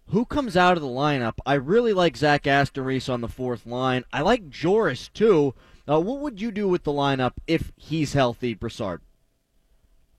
[0.10, 1.34] Who comes out of the lineup?
[1.44, 4.04] I really like Zach Aston Reese on the fourth line.
[4.14, 5.56] I like Jooris too.
[5.90, 9.02] Uh, what would you do with the lineup if he's healthy, Brassard?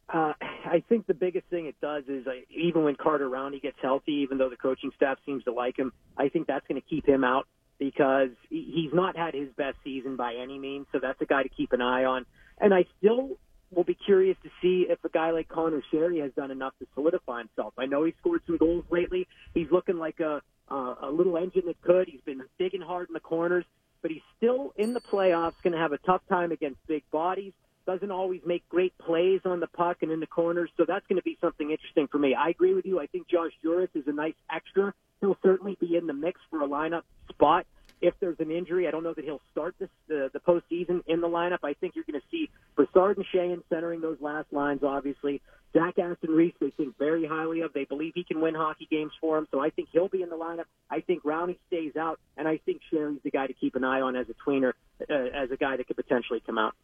[0.08, 0.32] Uh,
[0.72, 4.22] I think the biggest thing it does is uh, even when Carter Rowney gets healthy,
[4.24, 7.06] even though the coaching staff seems to like him, I think that's going to keep
[7.06, 7.46] him out
[7.78, 10.87] because he's not had his best season by any means.
[10.90, 12.24] So that's a guy to keep an eye on.
[12.58, 13.37] And I still
[13.70, 16.87] will be curious to see if a guy like Connor Sheary has done enough to
[16.94, 17.74] solidify himself.
[17.76, 19.28] I know he scored some goals lately.
[19.52, 22.08] He's looking like a uh, a little engine that could.
[22.08, 23.66] He's been digging hard in the corners,
[24.00, 25.54] but he's still in the playoffs.
[25.62, 27.52] Going to have a tough time against big bodies
[27.86, 31.16] doesn't always make great plays on the puck and in the corners, so that's going
[31.16, 32.34] to be something interesting for me.
[32.34, 33.00] I agree with you.
[33.00, 34.92] I think Josh Jooris is a nice extra.
[35.20, 37.66] He'll certainly be in the mix for a lineup spot.
[38.00, 41.20] If there's an injury, I don't know that he'll start this the, the postseason in
[41.20, 41.58] the lineup.
[41.62, 44.82] I think you're going to see Brassard and Sheahan centering those last lines.
[44.82, 45.40] Obviously,
[45.72, 47.72] Zach Aston Reese they think very highly of.
[47.72, 50.28] They believe he can win hockey games for him, so I think he'll be in
[50.28, 50.64] the lineup.
[50.90, 54.00] I think Rowney stays out, and I think Sheary's the guy to keep an eye
[54.00, 54.72] on as a tweener,
[55.08, 56.74] uh, as a guy that could potentially come out.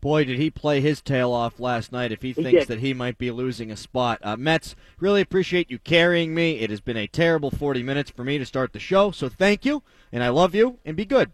[0.00, 2.68] Boy, did he play his tail off last night if he, He thinks did.
[2.68, 4.18] that he might be losing a spot.
[4.22, 6.60] Uh, Mets, really appreciate you carrying me.
[6.60, 9.64] It has been a terrible 40 minutes for me to start the show, so thank
[9.64, 9.82] you,
[10.12, 11.32] and I love you, and be good.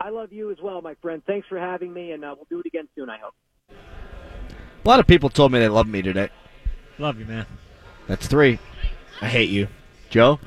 [0.00, 1.22] I love you as well, my friend.
[1.26, 3.10] Thanks for having me, and uh, we'll do it again soon.
[3.10, 3.34] I hope.
[3.70, 6.28] A lot of people told me they love me today.
[6.98, 7.46] Love you, man.
[8.06, 8.58] That's three.
[9.20, 9.68] I hate you.
[10.10, 10.38] Joe?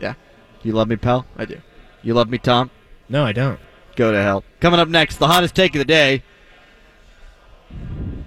[0.00, 0.14] Yeah.
[0.62, 1.26] You love me, pal?
[1.36, 1.60] I do.
[2.02, 2.70] You love me, Tom?
[3.08, 3.60] No, I don't.
[3.96, 4.44] Go to hell.
[4.60, 6.22] Coming up next, the hottest take of the day.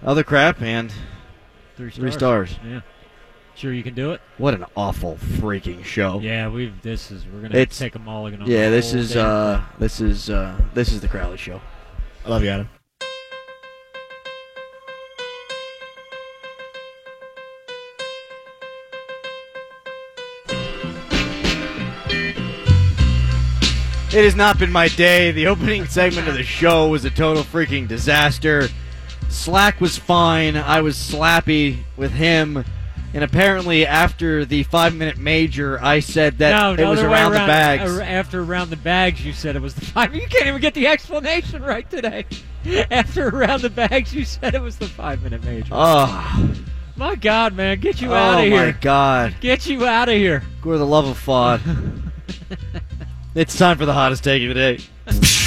[0.03, 0.91] Other crap, and
[1.75, 1.95] Three stars.
[2.01, 2.55] Three stars.
[2.65, 2.81] Yeah.
[3.55, 4.21] Sure you can do it?
[4.37, 6.19] what an awful freaking show.
[6.19, 6.81] Yeah, we've.
[6.81, 7.25] This is.
[7.25, 10.91] We're gonna It's- take a mulligan on Yeah, this is uh this is uh this
[10.91, 11.61] is the Crowley show.
[12.25, 12.69] I love you, Adam.
[24.15, 25.31] It has not been my day.
[25.33, 28.69] The opening segment of the show was a total freaking disaster.
[29.27, 30.55] Slack was fine.
[30.55, 32.63] I was slappy with him.
[33.13, 37.33] And apparently, after the five minute major, I said that no, it was way around,
[37.33, 37.97] the bags.
[37.97, 40.15] Uh, after around the bags, you said it was the five.
[40.15, 42.25] You can't even get the explanation right today.
[42.91, 45.73] After around the bags, you said it was the five minute major.
[45.73, 46.55] Oh,
[46.95, 48.61] my God, man, get you oh out of here.
[48.61, 48.71] Oh, my.
[48.79, 49.35] God.
[49.41, 50.41] Get you out of here.
[50.61, 52.11] For the love of FOD.
[53.35, 54.79] it's time for the hottest take of the day.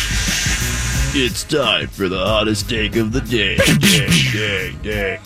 [1.15, 3.57] It's time for the hottest take of the day.
[3.57, 5.21] day, day, day.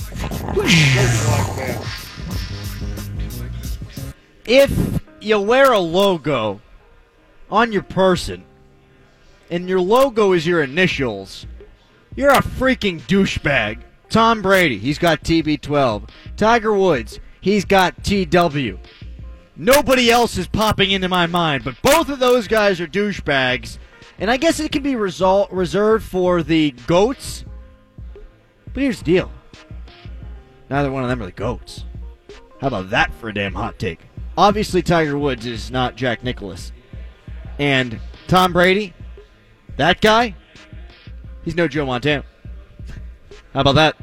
[4.47, 6.61] If you wear a logo
[7.51, 8.45] on your person
[9.51, 11.47] and your logo is your initials,
[12.15, 13.81] you're a freaking douchebag.
[14.09, 16.09] Tom Brady, he's got TB12.
[16.37, 18.79] Tiger Woods, he's got TW.
[19.57, 23.79] Nobody else is popping into my mind, but both of those guys are douchebags.
[24.19, 27.45] And I guess it can be resol- reserved for the GOATs.
[28.73, 29.31] But here's the deal
[30.71, 31.85] neither one of them are the GOATs.
[32.61, 34.01] How about that for a damn hot take?
[34.39, 36.73] Obviously, Tiger Woods is not Jack Nicklaus.
[37.59, 38.95] And Tom Brady,
[39.77, 40.35] that guy,
[41.45, 42.25] he's no Joe Montana.
[43.53, 43.97] How about that?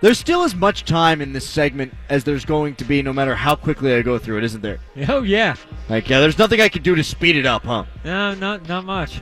[0.00, 3.34] There's still as much time in this segment as there's going to be no matter
[3.34, 4.78] how quickly I go through it, isn't there?
[5.08, 5.56] Oh yeah.
[5.88, 7.84] Like, yeah, there's nothing I can do to speed it up, huh?
[8.04, 9.20] No, not not much.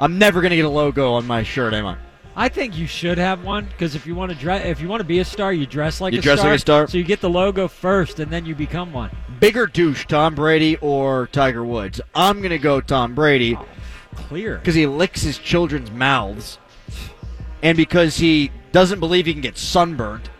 [0.00, 1.96] I'm never going to get a logo on my shirt, am I?
[2.38, 5.00] I think you should have one because if you want to dress, if you want
[5.00, 6.50] to be a star, you dress like You a dress star.
[6.50, 6.86] like a star?
[6.88, 9.10] So you get the logo first, and then you become one.
[9.40, 12.00] Bigger douche, Tom Brady or Tiger Woods?
[12.14, 13.58] I'm going to go Tom Brady
[14.14, 14.58] Clear.
[14.58, 16.58] because he licks his children's mouths
[17.62, 20.30] and because he doesn't believe he can get sunburned.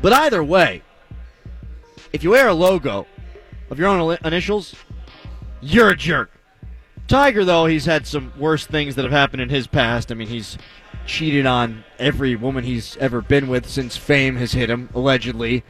[0.00, 0.82] But either way,
[2.12, 3.06] if you wear a logo
[3.70, 4.74] of your own initials,
[5.60, 6.30] you're a jerk.
[7.06, 10.10] Tiger, though, he's had some worse things that have happened in his past.
[10.10, 10.56] I mean, he's
[11.06, 15.64] cheated on every woman he's ever been with since fame has hit him, allegedly.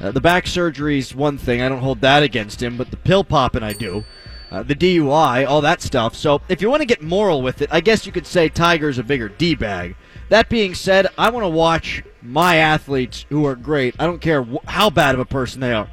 [0.00, 1.60] Uh, the back surgery is one thing.
[1.60, 4.04] I don't hold that against him, but the pill popping I do.
[4.50, 6.14] Uh, the DUI, all that stuff.
[6.14, 8.98] So if you want to get moral with it, I guess you could say Tiger's
[8.98, 9.94] a bigger D bag.
[10.30, 13.94] That being said, I want to watch my athletes who are great.
[13.98, 15.90] I don't care wh- how bad of a person they are.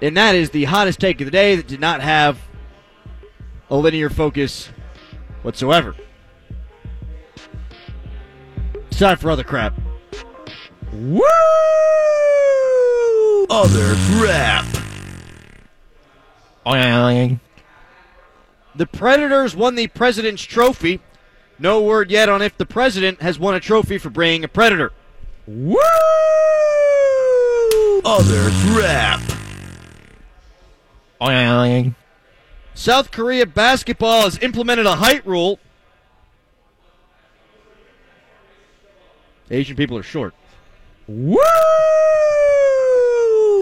[0.00, 2.38] And that is the hottest take of the day that did not have
[3.70, 4.70] a linear focus
[5.42, 5.94] whatsoever.
[8.90, 9.74] It's time for other crap.
[10.92, 11.20] Woo!
[13.50, 14.77] Other crap.
[18.74, 21.00] The Predators won the President's Trophy.
[21.58, 24.92] No word yet on if the President has won a trophy for bringing a Predator.
[25.46, 25.78] Woo!
[28.04, 29.20] Other crap.
[32.74, 35.58] South Korea basketball has implemented a height rule.
[39.50, 40.34] Asian people are short.
[41.08, 41.38] Woo!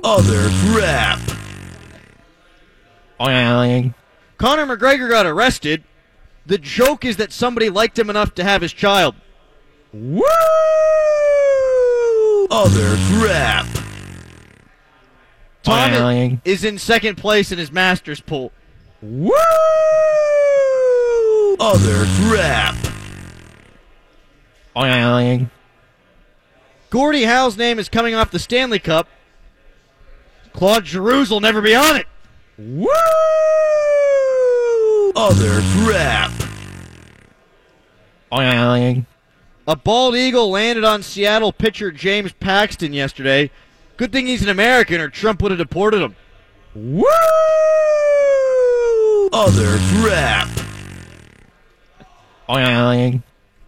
[0.02, 1.35] Other crap.
[4.38, 5.84] Conor McGregor got arrested.
[6.44, 9.14] The joke is that somebody liked him enough to have his child.
[9.92, 10.22] Woo!
[12.50, 13.66] Other crap.
[15.62, 18.52] Tom is in second place in his Masters pool.
[19.02, 19.32] Woo!
[21.58, 22.76] Other crap.
[26.90, 29.08] Gordie Howe's name is coming off the Stanley Cup.
[30.52, 32.06] Claude Giroux will never be on it.
[32.58, 32.86] Woo!
[35.14, 36.32] Other crap.
[39.68, 43.50] A bald eagle landed on Seattle pitcher James Paxton yesterday.
[43.98, 46.16] Good thing he's an American, or Trump would have deported him.
[46.74, 47.04] Woo!
[49.32, 50.48] Other crap.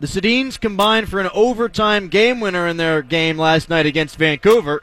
[0.01, 4.83] The Sedins combined for an overtime game winner in their game last night against Vancouver.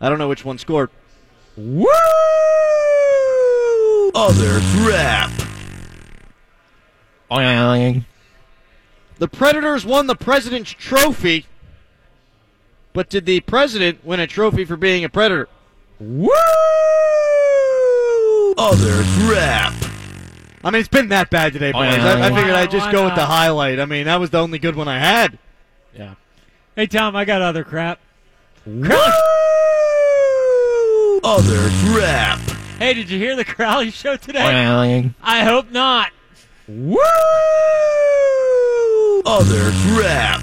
[0.00, 0.90] I don't know which one scored.
[1.56, 1.86] Woo!
[4.14, 5.30] Other crap.
[9.18, 11.46] The Predators won the President's Trophy,
[12.92, 15.48] but did the President win a trophy for being a Predator?
[15.98, 16.30] Woo!
[18.56, 19.74] Other crap.
[20.62, 21.98] I mean, it's been that bad today, oh, boys.
[21.98, 23.78] I, I figured I'd just go with the highlight.
[23.80, 25.38] I mean, that was the only good one I had.
[25.94, 26.14] Yeah.
[26.76, 27.98] Hey Tom, I got other crap.
[28.66, 28.90] Woo!
[31.40, 32.38] Other crap.
[32.78, 34.42] Hey, did you hear the Crowley show today?
[35.22, 36.12] I hope not.
[36.68, 36.98] Woo!
[39.24, 40.42] Other crap.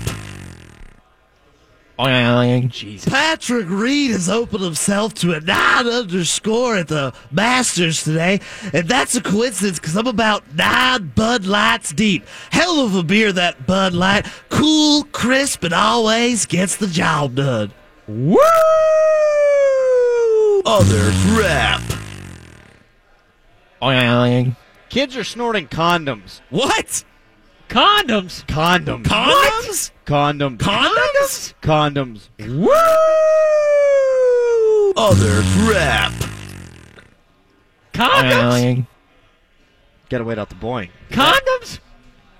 [2.71, 3.07] Jesus.
[3.07, 8.41] Patrick Reed has opened himself to a nine underscore at the Masters today,
[8.73, 12.25] and that's a coincidence because I'm about nine Bud Lights deep.
[12.51, 14.25] Hell of a beer, that Bud Light.
[14.49, 17.71] Cool, crisp, and always gets the job done.
[18.07, 18.39] Woo!
[20.69, 21.81] Other crap.
[24.89, 26.41] Kids are snorting condoms.
[26.49, 27.05] What?
[27.69, 28.45] Condoms.
[28.47, 29.03] Condoms.
[29.05, 29.91] Condoms?
[30.05, 30.57] Condoms.
[30.57, 31.53] Condoms?
[31.61, 32.27] Condoms.
[32.39, 32.67] Woo!
[34.97, 36.11] Other crap.
[37.93, 38.85] Condoms.
[40.09, 40.89] Gotta wait out the boing.
[41.11, 41.79] Condoms.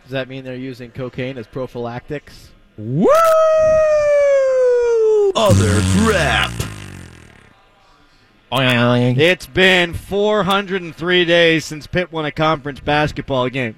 [0.03, 2.51] Does that mean they're using cocaine as prophylactics?
[2.77, 3.07] Woo!
[5.33, 6.51] Other crap.
[8.51, 13.75] It's been 403 days since Pitt won a conference basketball game.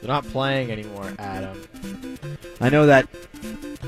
[0.00, 1.62] They're not playing anymore, Adam.
[2.60, 3.06] I know that,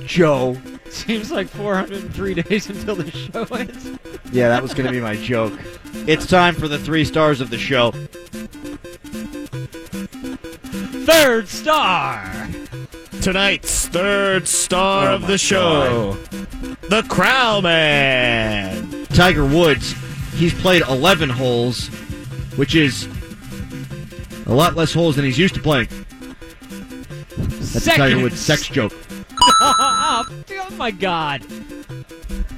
[0.07, 0.57] Joe.
[0.91, 3.99] Seems like 403 days until the show ends.
[4.31, 5.59] Yeah, that was going to be my joke.
[6.07, 7.91] It's time for the three stars of the show.
[11.05, 12.49] Third star.
[13.21, 16.13] Tonight's third star oh of the show,
[16.91, 18.84] the Crowman.
[19.15, 19.95] Tiger Woods,
[20.35, 21.87] he's played 11 holes,
[22.57, 23.09] which is
[24.47, 25.89] a lot less holes than he's used to playing.
[27.37, 28.93] That's a Tiger Woods sex joke.
[29.61, 30.27] oh,
[30.77, 31.43] my God.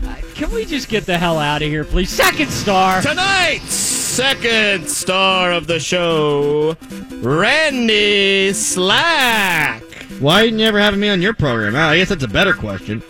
[0.02, 2.09] Uh, Can we just get the hell out of here, please?
[2.09, 3.02] Second star.
[3.02, 6.74] Tonight's second star of the show,
[7.20, 9.82] Randy Slack.
[10.20, 11.76] Why didn't you ever have me on your program?
[11.76, 13.02] I guess that's a better question.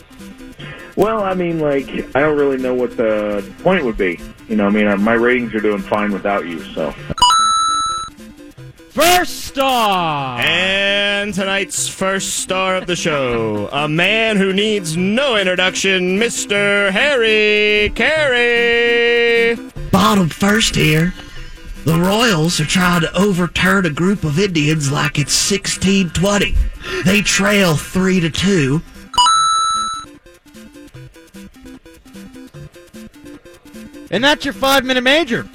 [0.97, 4.19] Well, I mean, like, I don't really know what the point would be.
[4.49, 6.95] You know, I mean, uh, my ratings are doing fine without you, so.
[8.91, 10.41] First star.
[10.41, 16.91] And tonight's first star of the show, a man who needs no introduction, Mr.
[16.91, 19.57] Harry Caray.
[19.91, 21.13] Bottom first here.
[21.85, 26.57] The Royals are trying to overturn a group of Indians like it's 1620.
[27.05, 28.83] They trail 3 to 2.
[34.11, 35.47] And that's your five minute major.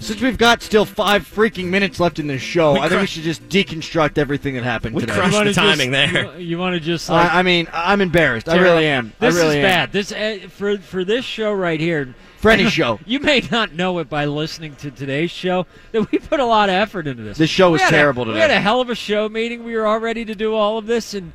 [0.00, 2.96] Since we've got still five freaking minutes left in this show, We I think we
[2.98, 5.14] crushed- should just deconstruct everything that happened We today.
[5.14, 6.38] crushed wanna the timing just, there.
[6.40, 8.46] You, want to just like I, I mean, I'm embarrassed.
[8.50, 9.14] I really am.
[9.18, 9.70] This I really is am.
[9.70, 9.92] bad.
[9.92, 12.14] This uh, for for this show right here.
[12.38, 13.00] For any show.
[13.06, 16.68] You may not know it by listening to today's show that we put a lot
[16.68, 17.38] of effort into this.
[17.38, 18.34] This show We was had a- terrible today.
[18.34, 19.64] We had a hell of a show meeting.
[19.64, 21.32] We were all ready to do all of this, and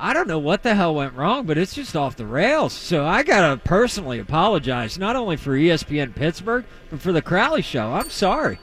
[0.00, 2.72] I don't know what the hell went wrong, but it's just off the rails.
[2.72, 7.92] So I gotta personally apologize, not only for ESPN Pittsburgh, but for the Crowley show.
[7.92, 8.58] I'm sorry.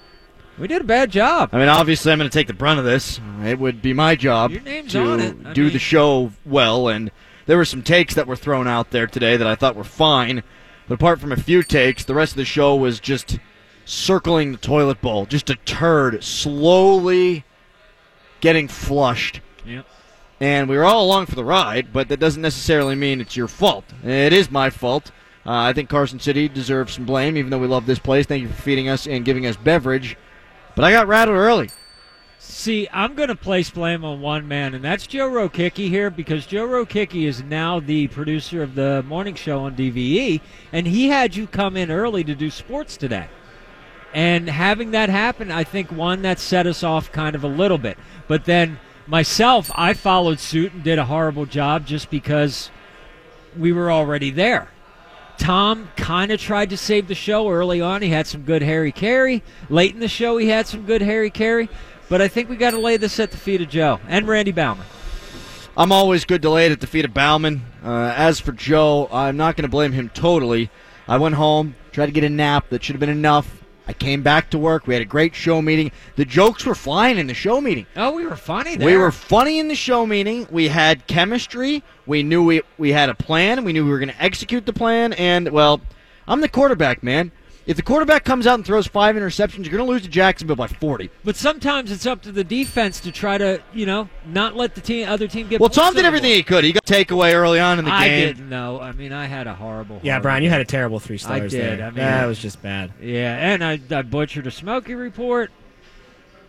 [0.57, 1.49] We did a bad job.
[1.53, 3.19] I mean, obviously, I'm going to take the brunt of this.
[3.43, 5.35] It would be my job to on it.
[5.45, 7.11] I do mean- the show well, and
[7.45, 10.41] there were some takes that were thrown out there today that I thought were fine.
[10.87, 13.37] But apart from a few takes, the rest of the show was just
[13.85, 17.43] circling the toilet bowl, just a turd slowly
[18.41, 19.41] getting flushed.
[19.65, 19.85] Yep.
[20.39, 23.47] And we were all along for the ride, but that doesn't necessarily mean it's your
[23.47, 23.85] fault.
[24.03, 25.11] It is my fault.
[25.45, 28.25] Uh, I think Carson City deserves some blame, even though we love this place.
[28.25, 30.17] Thank you for feeding us and giving us beverage.
[30.75, 31.69] But I got rattled early.
[32.37, 36.45] See, I'm going to place blame on one man, and that's Joe Rokicki here because
[36.45, 41.35] Joe Rokicki is now the producer of the morning show on DVE, and he had
[41.35, 43.27] you come in early to do sports today.
[44.13, 47.77] And having that happen, I think one that set us off kind of a little
[47.77, 47.97] bit.
[48.27, 52.69] But then myself, I followed suit and did a horrible job just because
[53.57, 54.69] we were already there.
[55.37, 58.01] Tom kind of tried to save the show early on.
[58.01, 59.43] He had some good Harry Caray.
[59.69, 61.69] Late in the show, he had some good Harry Caray.
[62.09, 64.51] But I think we got to lay this at the feet of Joe and Randy
[64.51, 64.85] Baumann.
[65.75, 67.61] I'm always good to lay it at the feet of Baumann.
[67.83, 70.71] Uh, as for Joe, I'm not going to blame him totally.
[71.07, 73.56] I went home, tried to get a nap that should have been enough.
[73.87, 74.85] I came back to work.
[74.85, 75.91] We had a great show meeting.
[76.17, 77.85] The jokes were flying in the show meeting.
[77.95, 78.85] Oh, we were funny there.
[78.85, 80.45] We were funny in the show meeting.
[80.51, 81.83] We had chemistry.
[82.05, 83.63] We knew we we had a plan.
[83.63, 85.13] We knew we were going to execute the plan.
[85.13, 85.79] And well,
[86.27, 87.31] I'm the quarterback, man.
[87.67, 90.55] If the quarterback comes out and throws five interceptions, you're going to lose to Jacksonville
[90.55, 91.09] by 40.
[91.25, 94.79] But sometimes it's up to the defense to try to, you know, not let the
[94.79, 95.59] team, other team get.
[95.59, 96.63] Well, Tom did everything he could.
[96.63, 98.27] He got a takeaway early on in the I game.
[98.27, 98.79] didn't know.
[98.79, 99.99] I mean, I had a horrible.
[100.01, 101.79] Yeah, horrible Brian, you had a terrible three stars I did.
[101.79, 101.87] there.
[101.87, 102.93] I mean, that was just bad.
[103.01, 105.51] Yeah, and I, I butchered a Smokey report.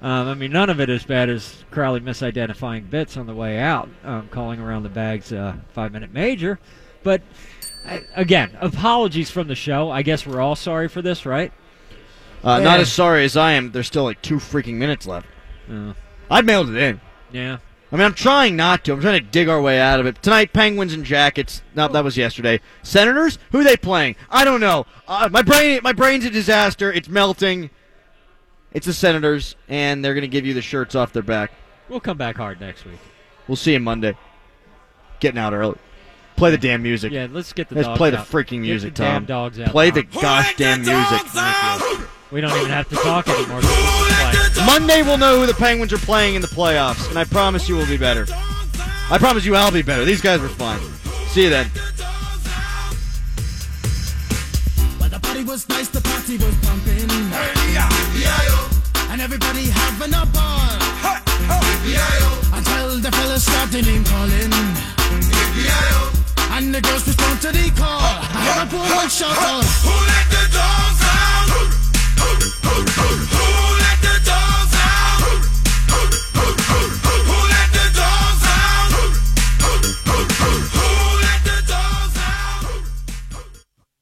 [0.01, 3.59] Um, I mean, none of it as bad as Crowley misidentifying bits on the way
[3.59, 6.61] out, um, calling around the bags uh, five minute major.
[7.03, 7.25] But I,
[8.15, 9.91] again, apologies from the show.
[9.91, 11.53] I guess we're all sorry for this, right?
[12.43, 13.73] Uh, Not as sorry as I am.
[13.73, 15.27] There's still like two freaking minutes left.
[15.71, 15.93] Uh,
[16.31, 17.01] I'd mailed it in.
[17.33, 17.59] Yeah.
[17.91, 18.93] I mean, I'm trying not to.
[18.93, 20.23] I'm trying to dig our way out of it.
[20.23, 21.63] Tonight, Penguins and Jackets.
[21.75, 22.61] No, that was yesterday.
[22.83, 23.39] Senators?
[23.51, 24.17] Who are they playing?
[24.31, 24.87] I don't know.
[25.07, 26.93] Uh, my brain, my brain's a disaster.
[26.93, 27.71] It's melting.
[28.73, 31.53] It's the Senators, and they're going to give you the shirts off their back.
[31.89, 32.99] We'll come back hard next week.
[33.49, 34.15] We'll see you Monday.
[35.21, 35.79] Getting out early.
[36.39, 37.11] Play the damn music.
[37.13, 38.27] Yeah, let's get the Let's dogs play the out.
[38.29, 39.13] freaking Get music, the Tom.
[39.15, 39.95] damn dogs out, Play Tom.
[39.97, 41.21] the gosh damn music.
[42.31, 43.61] We don't even have to talk anymore.
[43.61, 44.67] 'cause we just play.
[44.67, 47.77] Monday we'll know who the Penguins are playing in the playoffs, and I promise you
[47.77, 48.25] we'll be better.
[49.11, 50.05] I promise you I'll be better.
[50.05, 50.79] These guys were fine.
[51.31, 51.71] See you then.
[55.01, 57.11] Well, the party was nice, the party was pumping.
[59.11, 60.71] And everybody having a ball.
[62.53, 64.53] Until the fellas started name calling.
[66.59, 68.01] And the girls respond to the call.
[68.03, 71.47] Uh, I gotta pull my shot uh, Who let the dogs out?
[71.55, 71.63] Who,
[72.19, 72.35] who,
[72.67, 73.68] who, who, who?